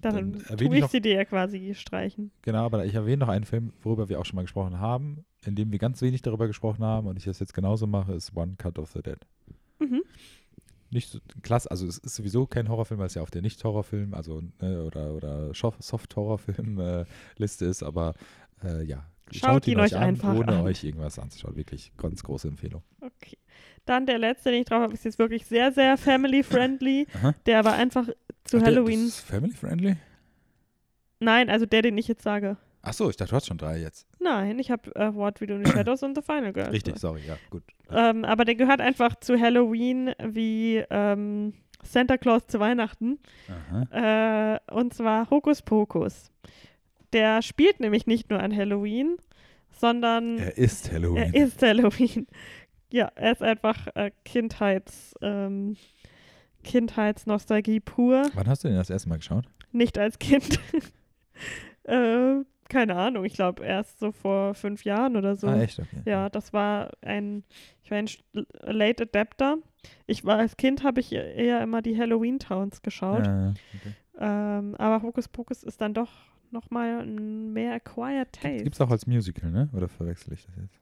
[0.00, 2.30] Dann, Dann tue ich ich noch- sie dir ja quasi streichen.
[2.42, 5.56] genau, aber ich erwähne noch einen Film, worüber wir auch schon mal gesprochen haben in
[5.56, 8.54] dem wir ganz wenig darüber gesprochen haben und ich das jetzt genauso mache, ist One
[8.58, 9.18] Cut of the Dead.
[9.80, 10.02] Mhm.
[10.90, 14.14] Nicht so klasse, also es ist sowieso kein Horrorfilm, weil es ja auf der Nicht-Horrorfilm,
[14.14, 18.14] also ne, oder, oder Soft-Horrorfilm-Liste ist, aber
[18.62, 19.04] äh, ja.
[19.32, 20.64] Schaut ihn euch an, einfach ohne an.
[20.64, 21.56] euch irgendwas anzuschauen.
[21.56, 22.82] Wirklich ganz große Empfehlung.
[23.00, 23.38] Okay.
[23.84, 27.06] Dann der letzte, den ich drauf habe, ist jetzt wirklich sehr, sehr family-friendly.
[27.46, 28.08] Der aber einfach
[28.44, 29.00] zu Ach, Halloween.
[29.06, 29.96] Das ist family friendly?
[31.20, 32.56] Nein, also der, den ich jetzt sage.
[32.82, 34.08] Achso, ich dachte, du hast schon drei jetzt.
[34.18, 36.70] Nein, ich habe äh, What We Do in the Shadows und The Final Girl.
[36.70, 37.62] Richtig, sorry, ja, gut.
[37.90, 41.52] Ähm, aber der gehört einfach zu Halloween wie ähm,
[41.84, 43.18] Santa Claus zu Weihnachten.
[43.90, 46.30] Äh, und zwar Hokus Pokus.
[47.12, 49.16] Der spielt nämlich nicht nur an Halloween,
[49.70, 51.22] sondern Er ist Halloween.
[51.22, 52.26] er ist Halloween.
[52.92, 55.76] Ja, er ist einfach äh, Kindheits, ähm,
[56.62, 58.30] Kindheitsnostalgie pur.
[58.34, 59.46] Wann hast du den das erste Mal geschaut?
[59.72, 60.60] Nicht als Kind.
[61.84, 65.46] äh, keine Ahnung, ich glaube erst so vor fünf Jahren oder so.
[65.46, 65.78] Ah, echt?
[65.78, 66.02] Okay.
[66.04, 67.44] Ja, das war ein,
[67.82, 68.08] ich war ein
[68.62, 69.58] Late Adapter.
[70.06, 73.26] Ich war als Kind, habe ich eher immer die Halloween Towns geschaut.
[73.26, 73.94] Ja, okay.
[74.18, 76.10] Ähm, aber Hokus Pokus ist dann doch
[76.50, 78.64] nochmal ein mehr Acquired Taste.
[78.64, 79.68] Gibt's auch als Musical, ne?
[79.72, 80.81] Oder verwechsel ich das jetzt?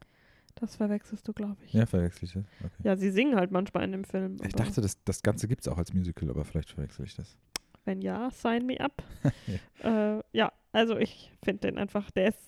[0.57, 1.73] Das verwechselst du, glaube ich.
[1.73, 2.45] Ja, verwechsel ich das.
[2.61, 2.83] Okay.
[2.83, 4.37] Ja, sie singen halt manchmal in dem Film.
[4.45, 7.37] Ich dachte, das, das Ganze gibt's auch als Musical, aber vielleicht verwechsel ich das.
[7.85, 9.03] Wenn ja, sign me up.
[9.83, 10.19] ja.
[10.19, 12.39] Äh, ja, also ich finde den einfach, der ist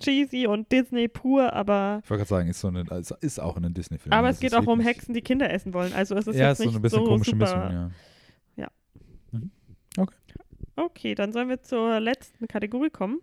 [0.00, 3.56] cheesy und Disney pur, aber, Ich wollte gerade sagen, ist, so eine, also ist auch
[3.56, 4.12] ein Disney-Film.
[4.12, 5.92] aber es geht auch um Hexen, die Kinder essen wollen.
[5.92, 7.66] Also es ist ja, jetzt ist so nicht eine bisschen so komische super.
[7.66, 7.90] Mischung, ja.
[10.76, 13.20] Okay, dann sollen wir zur letzten Kategorie kommen.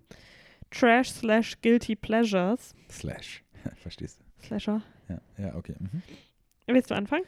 [0.72, 2.76] Trash slash Guilty Pleasures.
[2.90, 3.44] Slash.
[3.82, 4.82] Verstehst Slasher.
[5.08, 5.14] du?
[5.14, 5.76] Ja, ja okay.
[5.80, 6.02] Mhm.
[6.68, 7.24] Willst du anfangen?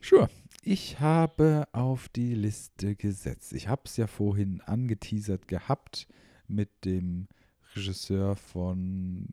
[0.00, 0.28] Sure.
[0.62, 3.52] Ich habe auf die Liste gesetzt.
[3.52, 6.06] Ich habe es ja vorhin angeteasert gehabt
[6.46, 7.28] mit dem
[7.74, 9.28] Regisseur von.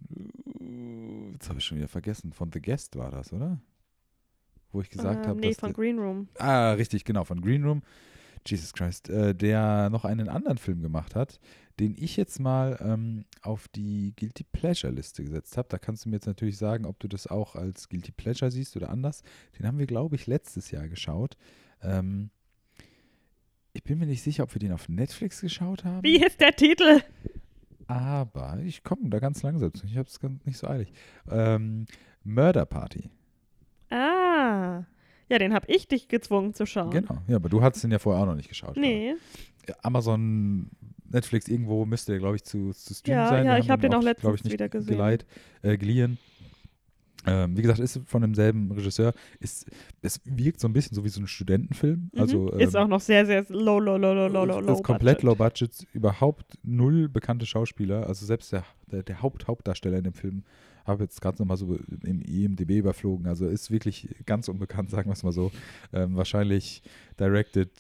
[0.59, 2.33] äh, Jetzt habe ich schon wieder vergessen.
[2.33, 3.59] Von The Guest war das, oder?
[4.71, 6.27] Wo ich gesagt ähm, habe, nee, von Green Room.
[6.37, 7.81] Ah, richtig, genau, von Green Room.
[8.47, 11.39] Jesus Christ, äh, der noch einen anderen Film gemacht hat,
[11.79, 15.67] den ich jetzt mal ähm, auf die Guilty Pleasure Liste gesetzt habe.
[15.69, 18.75] Da kannst du mir jetzt natürlich sagen, ob du das auch als Guilty Pleasure siehst
[18.75, 19.23] oder anders.
[19.59, 21.35] Den haben wir, glaube ich, letztes Jahr geschaut.
[21.81, 22.29] Ähm,
[23.73, 26.03] ich bin mir nicht sicher, ob wir den auf Netflix geschaut haben.
[26.03, 27.01] Wie ist der Titel?
[27.87, 29.85] Aber ich komme da ganz langsam zu.
[29.85, 30.91] Ich habe es nicht so eilig.
[31.29, 31.85] Ähm,
[32.23, 33.09] Murder Party.
[33.89, 34.83] Ah.
[35.29, 36.91] Ja, den habe ich dich gezwungen zu schauen.
[36.91, 37.17] Genau.
[37.27, 38.77] Ja, aber du hattest den ja vorher auch noch nicht geschaut.
[38.77, 39.15] Nee.
[39.81, 40.69] Amazon,
[41.15, 43.45] Netflix, irgendwo müsste der, glaube ich, zu, zu streamen Ja, sein.
[43.45, 44.91] ja, Wir ich haben hab den auch letztens ich, wieder gesehen.
[44.93, 45.25] Geleit,
[45.63, 46.17] äh, geliehen.
[47.27, 49.13] Ähm, wie gesagt, ist von demselben Regisseur.
[49.39, 49.65] Ist,
[50.01, 52.11] es wirkt so ein bisschen so wie so ein Studentenfilm.
[52.13, 52.19] Mhm.
[52.19, 55.21] Also, ist ähm, auch noch sehr, sehr low, low, low, low, low, low, ist komplett
[55.21, 55.23] budget.
[55.23, 58.07] low budget, überhaupt null bekannte Schauspieler.
[58.07, 60.43] Also selbst der, der, der Haupt-Hauptdarsteller in dem Film
[60.85, 63.25] habe jetzt gerade nochmal so im IMDB überflogen.
[63.25, 65.51] Also ist wirklich ganz unbekannt, sagen wir es mal so.
[65.93, 66.83] Ähm, wahrscheinlich
[67.19, 67.71] directed,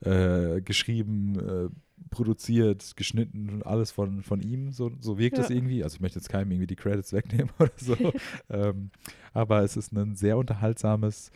[0.00, 1.68] äh, geschrieben, äh,
[2.10, 4.72] produziert, geschnitten, alles von, von ihm.
[4.72, 5.54] So, so wirkt es Ja.
[5.56, 5.82] irgendwie.
[5.84, 7.96] Also ich möchte jetzt keinem irgendwie die Credits wegnehmen oder so.
[8.50, 8.90] ähm,
[9.32, 11.30] aber es ist ein sehr unterhaltsames,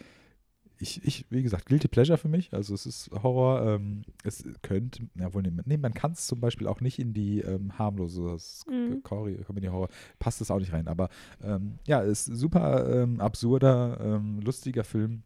[0.79, 2.53] ich, ich, wie gesagt, Guilty Pleasure für mich.
[2.53, 3.62] Also es ist Horror.
[3.67, 7.14] Ähm, es könnte, ja wohl, nee, nee, man kann es zum Beispiel auch nicht in
[7.14, 9.03] die ähm, harmlose das Mhm.
[9.03, 9.89] Comedy Comedy Horror,
[10.19, 10.87] passt es auch nicht rein.
[10.89, 11.09] Aber
[11.43, 15.23] ähm, ja, ist super ähm, absurder, ähm, lustiger Film.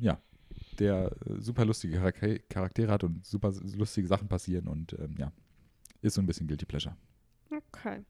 [0.00, 0.20] Ja,
[0.78, 5.32] der äh, super lustige Charak- Charaktere hat und super lustige Sachen passieren und ähm, ja,
[6.02, 6.96] ist so ein bisschen Guilty Pleasure.
[7.50, 8.02] Okay.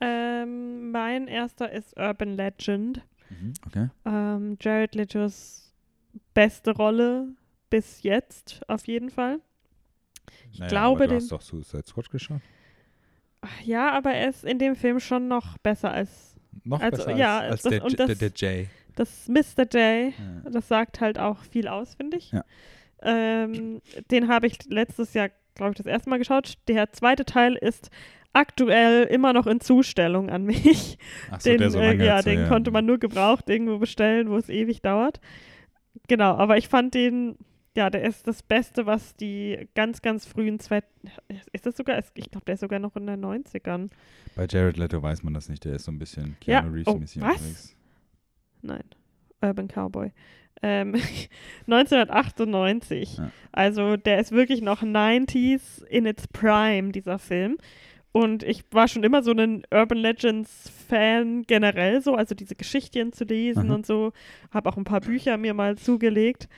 [0.00, 3.02] Ähm, mein erster ist Urban Legend.
[3.66, 3.88] Okay.
[4.04, 5.72] Ähm, Jared Letos
[6.34, 7.28] beste Rolle
[7.70, 9.40] bis jetzt, auf jeden Fall.
[10.52, 12.40] Ich glaube, aber du den- hast doch Suicide Squad geschaut.
[13.64, 17.40] Ja, aber er ist in dem Film schon noch besser als Noch Also, besser ja,
[17.40, 18.68] als, als das- der, das- der, der Jay.
[18.96, 19.62] Das Mr.
[19.62, 19.74] J.
[19.74, 20.50] Ja.
[20.50, 22.32] Das sagt halt auch viel aus, finde ich.
[22.32, 22.44] Ja.
[23.02, 23.80] Ähm,
[24.10, 26.54] den habe ich letztes Jahr, glaube ich, das erste Mal geschaut.
[26.68, 27.90] Der zweite Teil ist
[28.32, 30.98] aktuell immer noch in Zustellung an mich.
[31.30, 33.78] Ach so, den, der so äh, lange ja, jetzt, den konnte man nur gebraucht irgendwo
[33.78, 35.20] bestellen, wo es ewig dauert.
[36.08, 37.36] Genau, aber ich fand den,
[37.76, 40.82] ja, der ist das Beste, was die ganz, ganz frühen zwei,
[41.52, 43.90] ist das sogar, ich glaube, der ist sogar noch in den 90ern.
[44.34, 46.92] Bei Jared Leto weiß man das nicht, der ist so ein bisschen Ja, Keanu oh,
[46.92, 47.32] Reeves-mäßig was?
[47.32, 47.76] unterwegs.
[48.62, 48.84] Nein,
[49.40, 50.12] Urban Cowboy.
[50.62, 50.94] Ähm,
[51.66, 53.18] 1998.
[53.18, 53.30] Ja.
[53.50, 57.58] Also der ist wirklich noch 90s in its prime, dieser Film.
[58.12, 63.12] Und ich war schon immer so ein Urban Legends Fan generell so, also diese Geschichten
[63.12, 63.74] zu lesen Aha.
[63.74, 64.12] und so.
[64.50, 66.48] Habe auch ein paar Bücher mir mal zugelegt.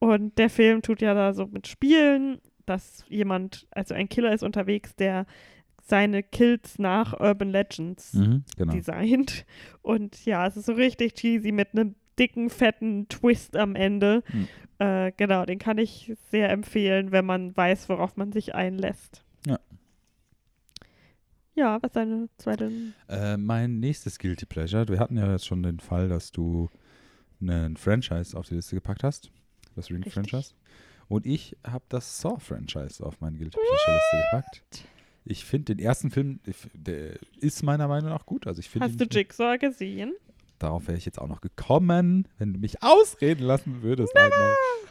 [0.00, 4.42] Und der Film tut ja da so mit Spielen, dass jemand, also ein Killer ist
[4.42, 5.26] unterwegs, der
[5.86, 8.72] seine Kills nach Urban Legends Mhm, genau.
[8.72, 9.44] designt.
[9.82, 14.22] Und ja, es ist so richtig cheesy mit einem dicken, fetten Twist am Ende.
[14.32, 14.48] Mhm.
[14.78, 19.24] Äh, genau, den kann ich sehr empfehlen, wenn man weiß, worauf man sich einlässt.
[19.46, 19.58] Ja.
[21.54, 22.72] Ja, was ist deine zweite?
[23.08, 26.68] Äh, mein nächstes Guilty Pleasure, wir hatten ja jetzt schon den Fall, dass du
[27.40, 29.30] einen Franchise auf die Liste gepackt hast.
[29.76, 29.90] Das.
[29.90, 30.54] Ring-Franchise.
[31.08, 34.84] Und ich habe das Saw-Franchise auf meine Guilty Pleasure-Liste gepackt.
[35.24, 36.40] Ich finde den ersten Film,
[36.74, 38.46] der ist meiner Meinung nach gut.
[38.46, 40.12] Also ich finde Hast du Jigsaw gesehen?
[40.58, 44.12] Darauf wäre ich jetzt auch noch gekommen, wenn du mich ausreden lassen würdest.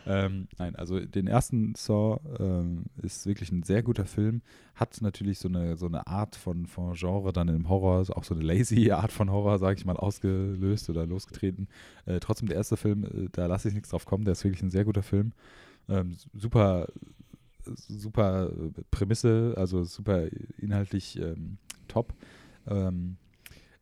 [0.05, 4.41] Ähm, nein, also den ersten Saw ähm, ist wirklich ein sehr guter Film.
[4.75, 8.35] Hat natürlich so eine, so eine Art von, von Genre dann im Horror, auch so
[8.35, 11.69] eine lazy Art von Horror, sage ich mal, ausgelöst oder losgetreten.
[12.05, 14.63] Äh, trotzdem der erste Film, äh, da lasse ich nichts drauf kommen, der ist wirklich
[14.63, 15.31] ein sehr guter Film.
[15.87, 16.87] Ähm, super,
[17.65, 18.51] super
[18.91, 21.57] Prämisse, also super inhaltlich ähm,
[21.87, 22.13] top.
[22.67, 23.17] Ähm,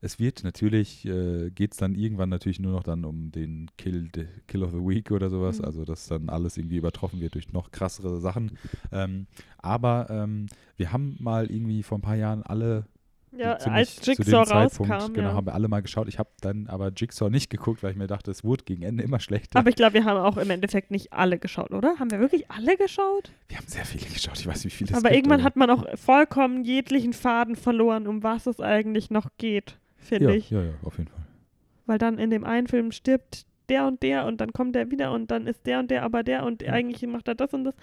[0.03, 4.09] es wird natürlich, äh, geht es dann irgendwann natürlich nur noch dann um den Kill,
[4.47, 5.65] Kill of the Week oder sowas, Mhm.
[5.65, 8.57] also dass dann alles irgendwie übertroffen wird durch noch krassere Sachen.
[8.91, 9.27] Ähm,
[9.59, 12.86] aber ähm, wir haben mal irgendwie vor ein paar Jahren alle
[13.34, 15.13] Ja, ziemlich als Jigsaw Zeitpunkt, rauskam.
[15.13, 15.34] genau, ja.
[15.36, 16.07] haben wir alle mal geschaut.
[16.09, 19.03] Ich habe dann aber Jigsaw nicht geguckt, weil ich mir dachte, es wurde gegen Ende
[19.03, 19.57] immer schlechter.
[19.57, 21.97] Aber ich glaube, wir haben auch im Endeffekt nicht alle geschaut, oder?
[21.97, 23.32] Haben wir wirklich alle geschaut?
[23.47, 25.55] wir haben sehr viele geschaut, ich weiß nicht, wie viele es Aber gibt, irgendwann hat
[25.55, 30.49] man auch vollkommen jeglichen Faden verloren, um was es eigentlich noch geht, finde ja, ich.
[30.49, 31.23] ja, ja, auf jeden Fall.
[31.86, 35.13] Weil dann in dem einen Film stirbt der und der und dann kommt der wieder
[35.13, 36.73] und dann ist der und der aber der und Ja.
[36.73, 37.75] eigentlich macht er das und das.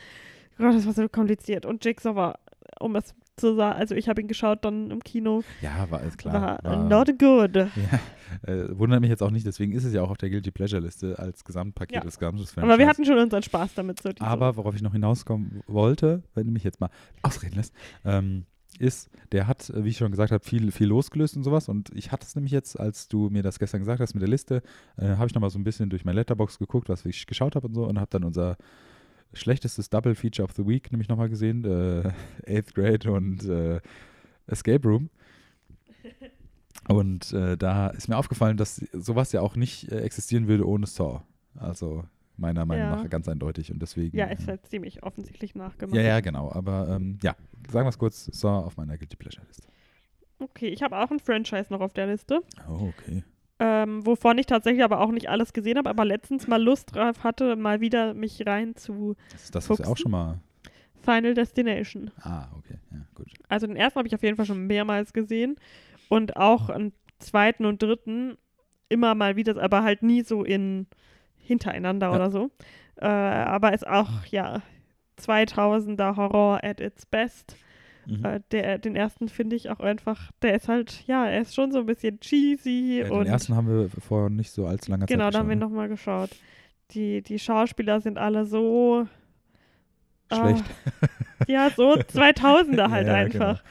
[0.59, 1.65] Gott, das war so kompliziert.
[1.65, 2.39] Und Jigsaw war,
[2.81, 6.59] um es sagen, also ich habe ihn geschaut dann im Kino, Ja, war alles klar.
[6.63, 7.55] war, not good.
[7.77, 10.51] Ja, äh, wundert mich jetzt auch nicht, deswegen ist es ja auch auf der Guilty
[10.51, 12.01] Pleasure Liste als Gesamtpaket Ja.
[12.01, 14.01] des Gesamtes Aber wir hatten schon unseren Spaß damit.
[14.03, 16.91] So Aber worauf ich noch hinauskommen wollte, wenn du mich jetzt mal
[17.23, 17.73] ausreden lässt,
[18.05, 18.45] ähm,
[18.79, 21.69] ist, der hat, äh, wie ich schon gesagt habe, viel, viel losgelöst und sowas.
[21.69, 24.29] Und ich hatte es nämlich jetzt, als du mir das gestern gesagt hast mit der
[24.29, 24.63] Liste,
[24.99, 27.67] äh, habe ich nochmal so ein bisschen durch mein Letterbox geguckt, was ich geschaut habe
[27.67, 28.57] und so und habe dann unser
[29.33, 32.11] schlechtestes Double Feature of the Week nämlich nochmal gesehen, äh,
[32.47, 33.81] Eighth Grade und äh,
[34.47, 35.11] Escape Room.
[36.89, 40.87] Und äh, da ist mir aufgefallen, dass sowas ja auch nicht äh, existieren würde ohne
[40.87, 41.21] Saw.
[41.57, 42.05] Also
[42.39, 42.97] meiner Meinung Ja.
[42.97, 44.17] nach ganz eindeutig und deswegen.
[44.17, 45.95] ja, ist äh, halt ziemlich offensichtlich nachgemacht.
[45.97, 46.51] ja, ja, genau.
[46.53, 47.35] Aber ähm, ja,
[47.71, 49.69] sagen wir es kurz, Saw auf meiner Guilty Pleasure Liste.
[50.39, 53.25] Okay, ich habe auch ein Franchise noch auf der Liste, Oh, okay.
[53.61, 57.25] Ähm, wovon ich tatsächlich aber auch nicht alles gesehen habe, aber letztens mal Lust drauf
[57.25, 60.39] hatte, mal wieder mich rein zu Das ist das, was wir auch schon mal.
[61.03, 62.11] Final Destination.
[62.21, 62.75] Ah, okay.
[62.93, 63.29] Ja, gut.
[63.49, 65.57] Also den ersten habe ich auf jeden Fall schon mehrmals gesehen
[66.09, 68.37] und auch einen zweiten und dritten
[68.89, 70.87] immer mal wieder, aber halt nie so in
[71.39, 72.15] hintereinander Ja.
[72.15, 72.51] oder so.
[72.97, 74.61] Äh, aber ist auch, ja,
[75.21, 77.57] 2000er Horror at its best.
[78.09, 78.25] Mhm.
[78.25, 81.73] Äh, der, den ersten finde ich auch einfach, der ist halt, ja, er ist schon
[81.73, 85.07] so ein bisschen cheesy ja, und den ersten haben wir vor nicht so allzu langer
[85.07, 86.31] genau, Zeit da haben wir geschaut, nochmal geschaut.
[86.93, 89.07] Die, die Schauspieler sind alle so,
[90.31, 90.39] ne?
[90.39, 90.65] Schlecht.
[91.49, 93.63] ja, so 2000er halt Ja, einfach.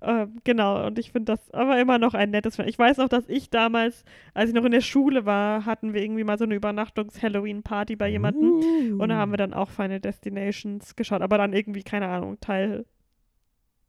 [0.00, 2.68] Ähm, genau, und ich finde das aber immer noch ein nettes Film.
[2.68, 4.04] Ich weiß noch, dass ich damals,
[4.34, 8.08] als ich noch in der Schule war, hatten wir irgendwie mal so eine Übernachtungs-Halloween-Party bei
[8.08, 8.50] jemandem.
[8.50, 9.02] Uh.
[9.02, 12.84] Und da haben wir dann auch Final Destinations geschaut, aber dann irgendwie, keine Ahnung, Teil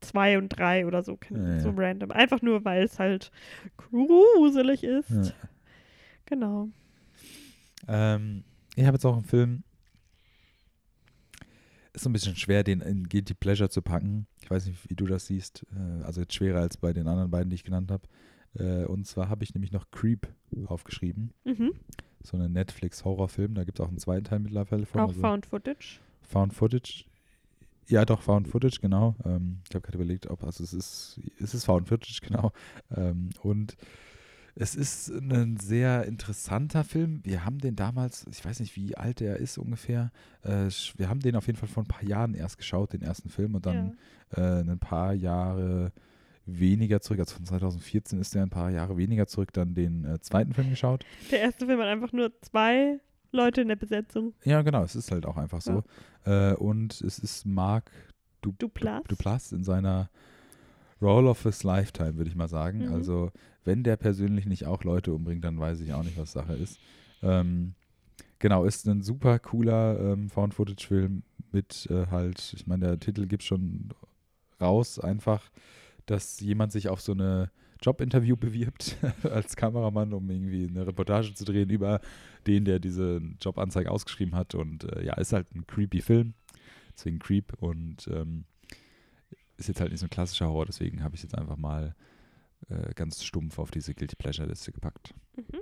[0.01, 1.59] 2 und 3 oder so, Ja, ja.
[1.59, 2.11] so random.
[2.11, 3.31] Einfach nur, weil es halt
[3.77, 5.09] gruselig ist.
[5.09, 5.31] Ja.
[6.25, 6.69] Genau.
[7.87, 8.43] Ähm,
[8.75, 9.63] ich habe jetzt auch einen Film.
[11.93, 14.27] Ist so ein bisschen schwer, den in Guilty Pleasure zu packen.
[14.41, 15.65] Ich weiß nicht, wie du das siehst.
[15.75, 18.07] Äh, also jetzt schwerer als bei den anderen beiden, die ich genannt habe.
[18.55, 20.27] Äh, und zwar habe ich nämlich noch Creep
[20.67, 21.33] aufgeschrieben.
[21.43, 21.71] Mhm.
[22.21, 23.55] So einen Netflix-Horrorfilm.
[23.55, 25.01] Da gibt es auch einen zweiten Teil mittlerweile von.
[25.01, 25.99] Auch also Found Footage.
[26.21, 27.05] Found Footage.
[27.89, 29.15] Ja, doch, Found Footage, genau.
[29.25, 32.51] Ähm, ich habe gerade überlegt, ob, also es ist, es ist Found Footage, genau.
[32.95, 33.77] Ähm, und
[34.55, 37.21] es ist ein sehr interessanter Film.
[37.23, 40.11] Wir haben den damals, ich weiß nicht, wie alt der ist ungefähr.
[40.41, 43.29] Äh, wir haben den auf jeden Fall vor ein paar Jahren erst geschaut, den ersten
[43.29, 43.97] Film, und dann
[44.35, 45.91] äh, ein paar Jahre
[46.47, 50.19] weniger zurück, also von 2014 ist der ein paar Jahre weniger zurück, dann den äh,
[50.21, 51.03] zweiten Film geschaut.
[51.03, 51.29] ja.
[51.31, 52.99] Der erste Film hat einfach nur zwei
[53.37, 54.33] Leute in der Besetzung.
[54.43, 55.83] Ja, genau, es ist halt auch einfach so.
[56.25, 57.91] Äh, und es ist Mark
[58.41, 59.03] du Duplass.
[59.07, 60.09] Duplass in seiner
[61.01, 62.87] Role of his Lifetime, würde ich mal sagen.
[62.87, 62.93] Mhm.
[62.93, 63.31] Also,
[63.63, 66.79] wenn der persönlich nicht auch Leute umbringt, dann weiß ich auch nicht, was Sache ist.
[67.21, 67.75] Ähm,
[68.39, 73.43] genau, ist ein super cooler ähm, Found-Footage-Film mit äh, halt, ich meine, der Titel gibt
[73.43, 73.89] schon
[74.59, 75.49] raus, einfach,
[76.05, 77.51] dass jemand sich auf so eine
[77.81, 82.01] Jobinterview bewirbt als Kameramann, um irgendwie eine Reportage zu drehen über
[82.45, 84.55] den, der diese Jobanzeige ausgeschrieben hat.
[84.55, 86.33] Und äh, ja, ist halt ein creepy Film,
[86.93, 87.53] deswegen Creep.
[87.61, 88.45] Und ähm,
[89.57, 91.95] ist jetzt halt nicht so ein klassischer Horror, deswegen habe ich jetzt einfach mal
[92.69, 95.13] äh, ganz stumpf auf diese Guilty Pleasure-Liste gepackt.
[95.35, 95.59] Mhm.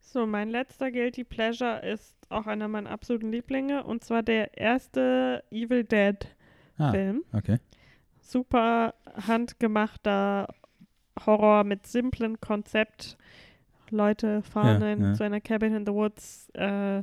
[0.00, 5.44] So, mein letzter Guilty Pleasure ist auch einer meiner absoluten Lieblinge und zwar der erste
[5.50, 6.16] Evil Dead
[6.78, 7.22] Ah, Film.
[7.32, 7.58] okay.
[8.20, 8.94] Super
[9.26, 10.48] handgemachter
[11.26, 13.16] Horror mit simplem Konzept.
[13.90, 15.14] Leute fahren Ja, in, ja.
[15.14, 17.02] zu einer Cabin in the Woods, äh,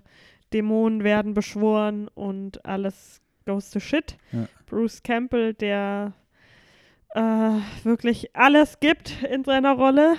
[0.53, 4.17] Dämonen werden beschworen und alles goes to shit.
[4.31, 4.47] Ja.
[4.65, 6.13] Bruce Campbell, der
[7.15, 7.21] äh,
[7.83, 10.15] wirklich alles gibt in seiner Rolle.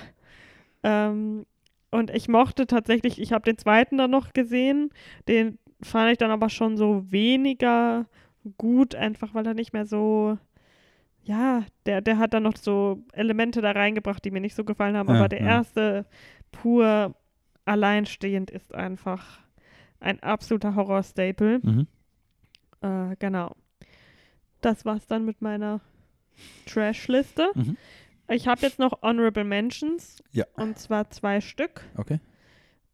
[0.82, 1.46] Ähm,
[1.90, 4.90] und ich mochte tatsächlich, ich habe den zweiten dann noch gesehen,
[5.26, 8.06] den fand ich dann aber schon so weniger
[8.56, 10.38] gut, einfach weil er nicht mehr so,
[11.28, 14.96] ja, der, der hat dann noch so Elemente da reingebracht, die mir nicht so gefallen
[14.96, 15.46] haben, Ja, aber der ja.
[15.46, 16.06] erste
[16.52, 17.14] pur
[17.66, 19.40] alleinstehend ist einfach
[20.00, 21.60] ein absoluter Horror-Staple.
[21.62, 21.86] Mhm.
[22.80, 23.54] Äh, genau.
[24.62, 25.80] Das war's dann mit meiner
[26.66, 27.50] Trash-Liste.
[27.54, 27.76] Mhm.
[28.28, 30.22] Ich habe jetzt noch Honorable Mentions.
[30.32, 30.46] Ja.
[30.54, 31.84] Und zwar zwei Stück.
[31.96, 32.20] Okay.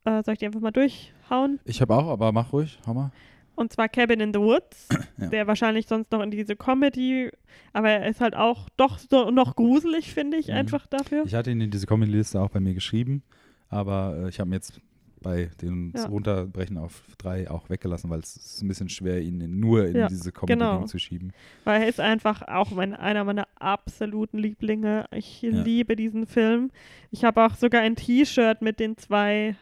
[0.05, 1.61] Äh, soll ich die einfach mal durchhauen?
[1.64, 3.12] Ich habe auch, aber mach ruhig, hau mal.
[3.57, 4.88] Und zwar Cabin in the Woods,
[5.18, 5.26] Ja.
[5.28, 7.30] der wahrscheinlich sonst noch in diese Comedy,
[7.72, 10.55] aber er ist halt auch doch so noch gruselig, finde ich, Mhm.
[10.55, 11.24] einfach dafür.
[11.24, 13.22] Ich hatte ihn in diese Comedy-Liste auch bei mir geschrieben,
[13.68, 14.80] aber äh, ich habe ihn jetzt
[15.22, 16.05] bei dem Ja.
[16.07, 19.96] Runterbrechen auf drei auch weggelassen, weil es ist ein bisschen schwer, ihn in, nur in
[19.96, 20.84] Ja, diese Comedy genau.
[20.84, 21.32] zu schieben.
[21.64, 25.07] Weil er ist einfach auch mein, einer meiner absoluten Lieblinge.
[25.12, 26.70] Ich liebe diesen Film.
[27.11, 29.57] Ich habe auch sogar ein T-Shirt mit den zwei,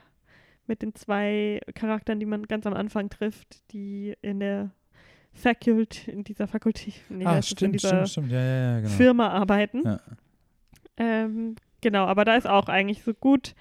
[0.73, 4.70] mit den zwei Charakteren, die man ganz am Anfang trifft, die in der
[5.35, 8.73] Fakult, in dieser Fakultät, nee, ah, das ist in stimmt, dieser stimmt, stimmt, ja, ja,
[8.73, 8.91] ja, genau.
[8.91, 9.99] Firma arbeiten.
[10.97, 13.55] Ähm, genau, aber da ist auch eigentlich so gut,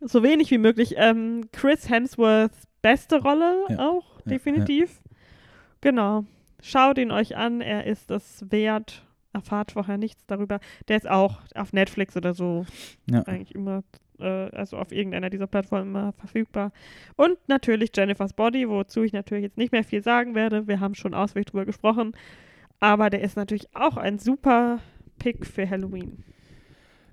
[0.00, 0.96] so wenig wie möglich.
[0.98, 5.00] Ähm, Chris Hemsworths beste Rolle auch, definitiv.
[5.80, 6.26] Genau.
[6.60, 9.06] Schaut ihn euch an, er ist es wert.
[9.32, 10.60] Erfahrt vorher nichts darüber.
[10.88, 12.66] Der ist auch auf Netflix oder so
[13.10, 13.82] eigentlich immer,
[14.20, 16.72] äh, also auf irgendeiner dieser Plattformen immer verfügbar.
[17.16, 20.66] Und natürlich Jennifer's Body, wozu ich natürlich jetzt nicht mehr viel sagen werde.
[20.68, 22.12] Wir haben schon ausführlich drüber gesprochen.
[22.80, 24.80] Aber der ist natürlich auch ein super
[25.18, 26.24] Pick für Halloween.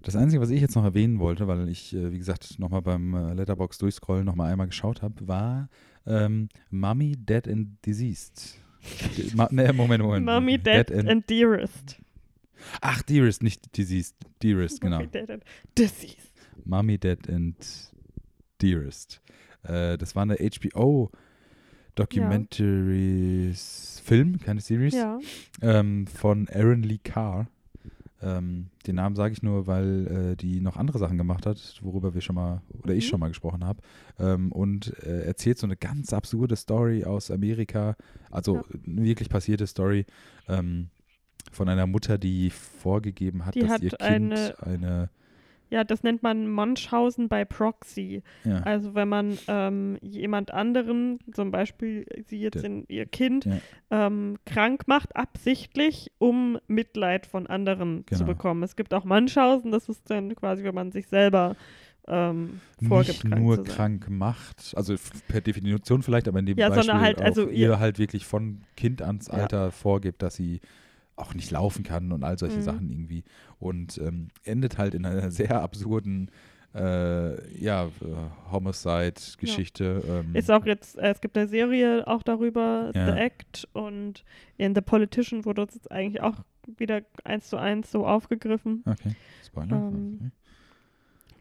[0.04, 3.14] Das Einzige, was ich jetzt noch erwähnen wollte, weil ich, äh, wie gesagt, nochmal beim
[3.14, 5.70] äh, Letterbox durchscrollen nochmal einmal geschaut habe, war
[6.06, 8.60] ähm, Mummy Dead and Diseased.
[9.36, 10.26] Ma ne, Moment, Moment.
[10.26, 12.00] Mommy, Dead, and, Dearest.
[12.82, 14.16] Ach, Dearest, nicht Diseased.
[14.42, 14.98] Dearest, genau.
[14.98, 15.44] Mommy, Dead and
[15.78, 16.27] Disease.
[16.68, 17.56] Mummy Dead and
[18.62, 19.22] Dearest.
[19.64, 21.12] Äh, das war eine HBO
[21.96, 25.20] Documentaries Film, keine Series, Ja.
[25.62, 27.48] ähm, von Aaron Lee Carr.
[28.20, 32.16] Ähm, den Namen sage ich nur, weil äh, die noch andere Sachen gemacht hat, worüber
[32.16, 33.10] wir schon mal oder ich Mhm.
[33.10, 33.82] schon mal gesprochen habe.
[34.20, 37.96] Ähm, und äh, erzählt so eine ganz absurde Story aus Amerika,
[38.32, 38.64] also Ja.
[38.88, 40.06] eine wirklich passierte Story
[40.48, 40.90] ähm,
[41.52, 45.10] von einer Mutter, die vorgegeben hat, Die dass hat ihr Kind eine- eine,
[45.70, 48.24] Ja, das nennt man Munchausen bei Proxy.
[48.46, 53.58] ja, Also wenn man ähm, jemand anderen, zum Beispiel sie jetzt in ihr Kind, Ja.
[53.92, 58.26] ähm, krank macht, absichtlich, um Mitleid von anderen zu Genau.
[58.28, 58.64] bekommen.
[58.64, 61.56] Es gibt auch Munchausen, das ist dann quasi, wenn man sich selber
[62.10, 63.76] ähm, vorgibt, nicht krank nur zu sein.
[63.76, 64.96] krank macht, also
[65.28, 68.00] per Definition vielleicht, aber in dem Ja, Beispiel sondern halt, auch also ihr ihr- halt
[68.00, 69.30] wirklich von Kind ans.
[69.30, 70.62] Alter vorgibt, dass sie
[71.18, 72.64] auch nicht laufen kann und all solche Mhm.
[72.64, 73.24] Sachen irgendwie
[73.60, 76.32] und ähm, endet halt in einer sehr absurden
[76.76, 80.04] äh, ja, äh, Homicide-Geschichte.
[80.08, 83.06] Ähm, Ist auch jetzt, äh, es gibt eine Serie auch darüber, Ja.
[83.14, 84.24] The Act und
[84.58, 86.36] in The Politician wurde es jetzt eigentlich auch
[86.78, 88.84] wieder eins zu eins so aufgegriffen.
[88.86, 89.16] okay,
[89.46, 89.78] Spoiler.
[89.78, 90.32] ähm, okay.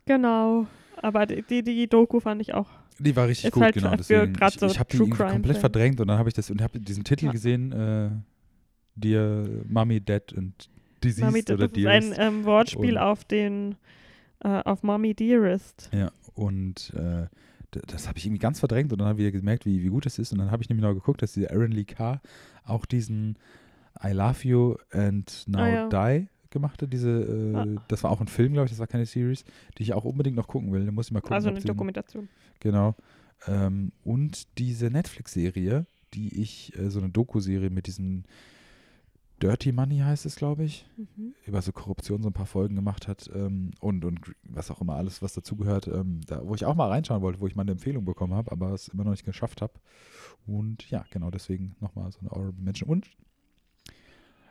[0.06, 0.66] Genau.
[1.02, 2.68] Aber die, die, die Doku fand ich auch.
[2.98, 3.94] Die war richtig gut, halt genau.
[3.96, 5.60] Deswegen, ich so ich habe die True irgendwie Crime komplett Film.
[5.60, 7.32] verdrängt und dann habe ich das und habe diesen Titel Ja.
[7.32, 8.10] gesehen, äh,
[8.96, 10.52] Dear Mommy Dead and
[11.04, 12.14] Diseased Mami, das oder ist ein Dearest.
[12.18, 13.76] ähm, Wortspiel Und- auf den
[14.40, 15.88] äh, auf Mommy Dearest.
[15.92, 17.26] Ja, und äh,
[17.88, 20.06] das habe ich irgendwie ganz verdrängt und dann habe ich wieder gemerkt, wie, wie gut
[20.06, 20.32] das ist.
[20.32, 22.20] Und dann habe ich nämlich noch geguckt, dass dieser Aaron Lee Carr
[22.64, 23.36] auch diesen
[24.02, 26.18] I Love You and Now Ah, ja.
[26.20, 26.92] Die gemacht hat.
[26.92, 27.82] Diese, äh, Ah.
[27.88, 29.44] Das war auch ein Film, glaube ich, das war keine Series,
[29.76, 30.86] die ich auch unbedingt noch gucken will.
[30.86, 31.34] Da muss ich mal gucken.
[31.34, 32.28] also eine Dokumentation.
[32.60, 32.94] Genau.
[33.46, 35.84] Ähm, und diese Netflix-Serie,
[36.14, 38.24] die ich, äh, so eine Doku-Serie mit diesem
[39.42, 41.34] Dirty Money heißt es, glaube ich Mhm.
[41.46, 44.94] über so Korruption so ein paar Folgen gemacht hat ähm, und, und was auch immer
[44.96, 47.72] alles, was dazugehört, ähm, da, wo ich auch mal reinschauen wollte, wo ich mal eine
[47.72, 49.74] Empfehlung bekommen habe, aber es immer noch nicht geschafft habe.
[50.46, 52.88] Und ja, genau deswegen nochmal so eine Honorable Mention.
[52.88, 53.10] Und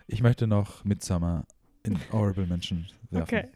[0.07, 1.45] ich möchte noch Midsummer
[1.83, 3.37] in Honorable Mention werfen.
[3.39, 3.47] Okay.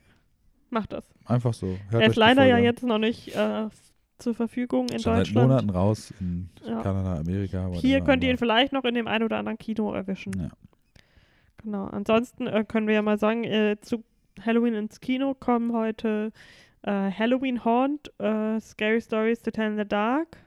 [0.71, 1.05] Mach das.
[1.25, 1.77] Einfach so.
[1.89, 3.67] Hört er ist leider ja jetzt noch nicht äh,
[4.19, 5.47] zur Verfügung in Schon seit Deutschland.
[5.49, 6.81] Monaten raus in Ja.
[6.81, 7.69] Kanada, Amerika.
[7.73, 10.33] Hier könnt ihr ihn vielleicht noch in dem einen oder anderen Kino erwischen.
[10.39, 10.49] Ja.
[11.63, 11.85] Genau.
[11.85, 14.03] Ansonsten äh, können wir ja mal sagen, äh, zu
[14.41, 16.31] Halloween ins Kino kommen heute
[16.83, 20.37] äh, Halloween Haunt, äh, Scary Stories to Tell in the Dark.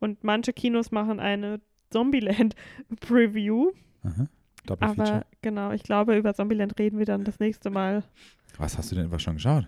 [0.00, 2.54] Und manche Kinos machen eine Zombieland
[3.00, 3.72] Preview.
[4.04, 4.28] Aha.
[4.70, 5.26] Aber Feature.
[5.42, 8.04] genau, ich glaube, über Zombieland reden wir dann das nächste Mal.
[8.58, 9.66] Was hast du denn etwas schon geschaut?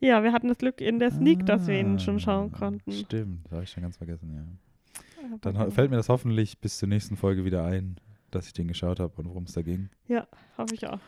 [0.00, 2.92] Ja, wir hatten das Glück in der Sneak, dass wir ihn schon schauen Ah, konnten.
[2.92, 5.24] Stimmt, das habe ich schon ganz vergessen, ja.
[5.26, 5.70] Aber Dann genau.
[5.70, 7.96] fällt mir das hoffentlich bis zur nächsten Folge wieder ein,
[8.30, 9.88] dass ich den geschaut habe und worum es da ging.
[10.56, 10.98] Hoffe ich auch.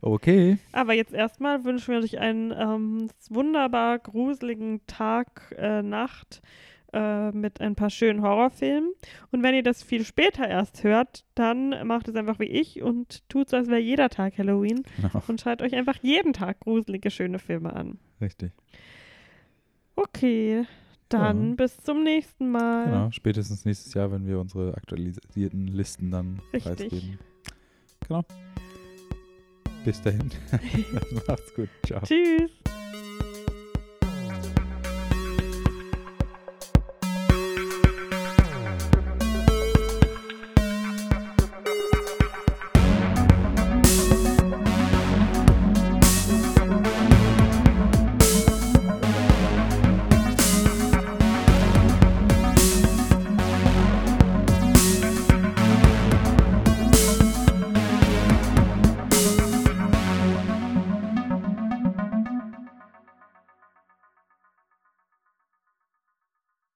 [0.00, 0.58] Okay.
[0.72, 6.42] Aber jetzt erstmal wünschen wir euch einen ähm, wunderbar gruseligen Tag, äh, Nacht
[6.92, 8.92] äh, mit ein paar schönen Horrorfilmen.
[9.30, 13.28] Und wenn ihr das viel später erst hört, dann macht es einfach wie ich und
[13.28, 17.10] tut so, als wäre jeder Tag Halloween Genau, und schaut euch einfach jeden Tag gruselige,
[17.10, 17.98] schöne Filme an.
[18.20, 18.52] richtig.
[19.94, 20.64] Okay,
[21.12, 21.54] dann Ja.
[21.56, 22.84] bis zum nächsten Mal.
[22.86, 26.62] Genau, spätestens nächstes Jahr, wenn wir unsere aktualisierten Listen dann Richtig.
[26.90, 27.18] preisgeben.
[28.08, 28.24] Genau.
[29.84, 30.30] Bis dahin.
[31.28, 31.68] Macht's gut.
[31.86, 32.00] Ciao.
[32.02, 32.50] Tschüss.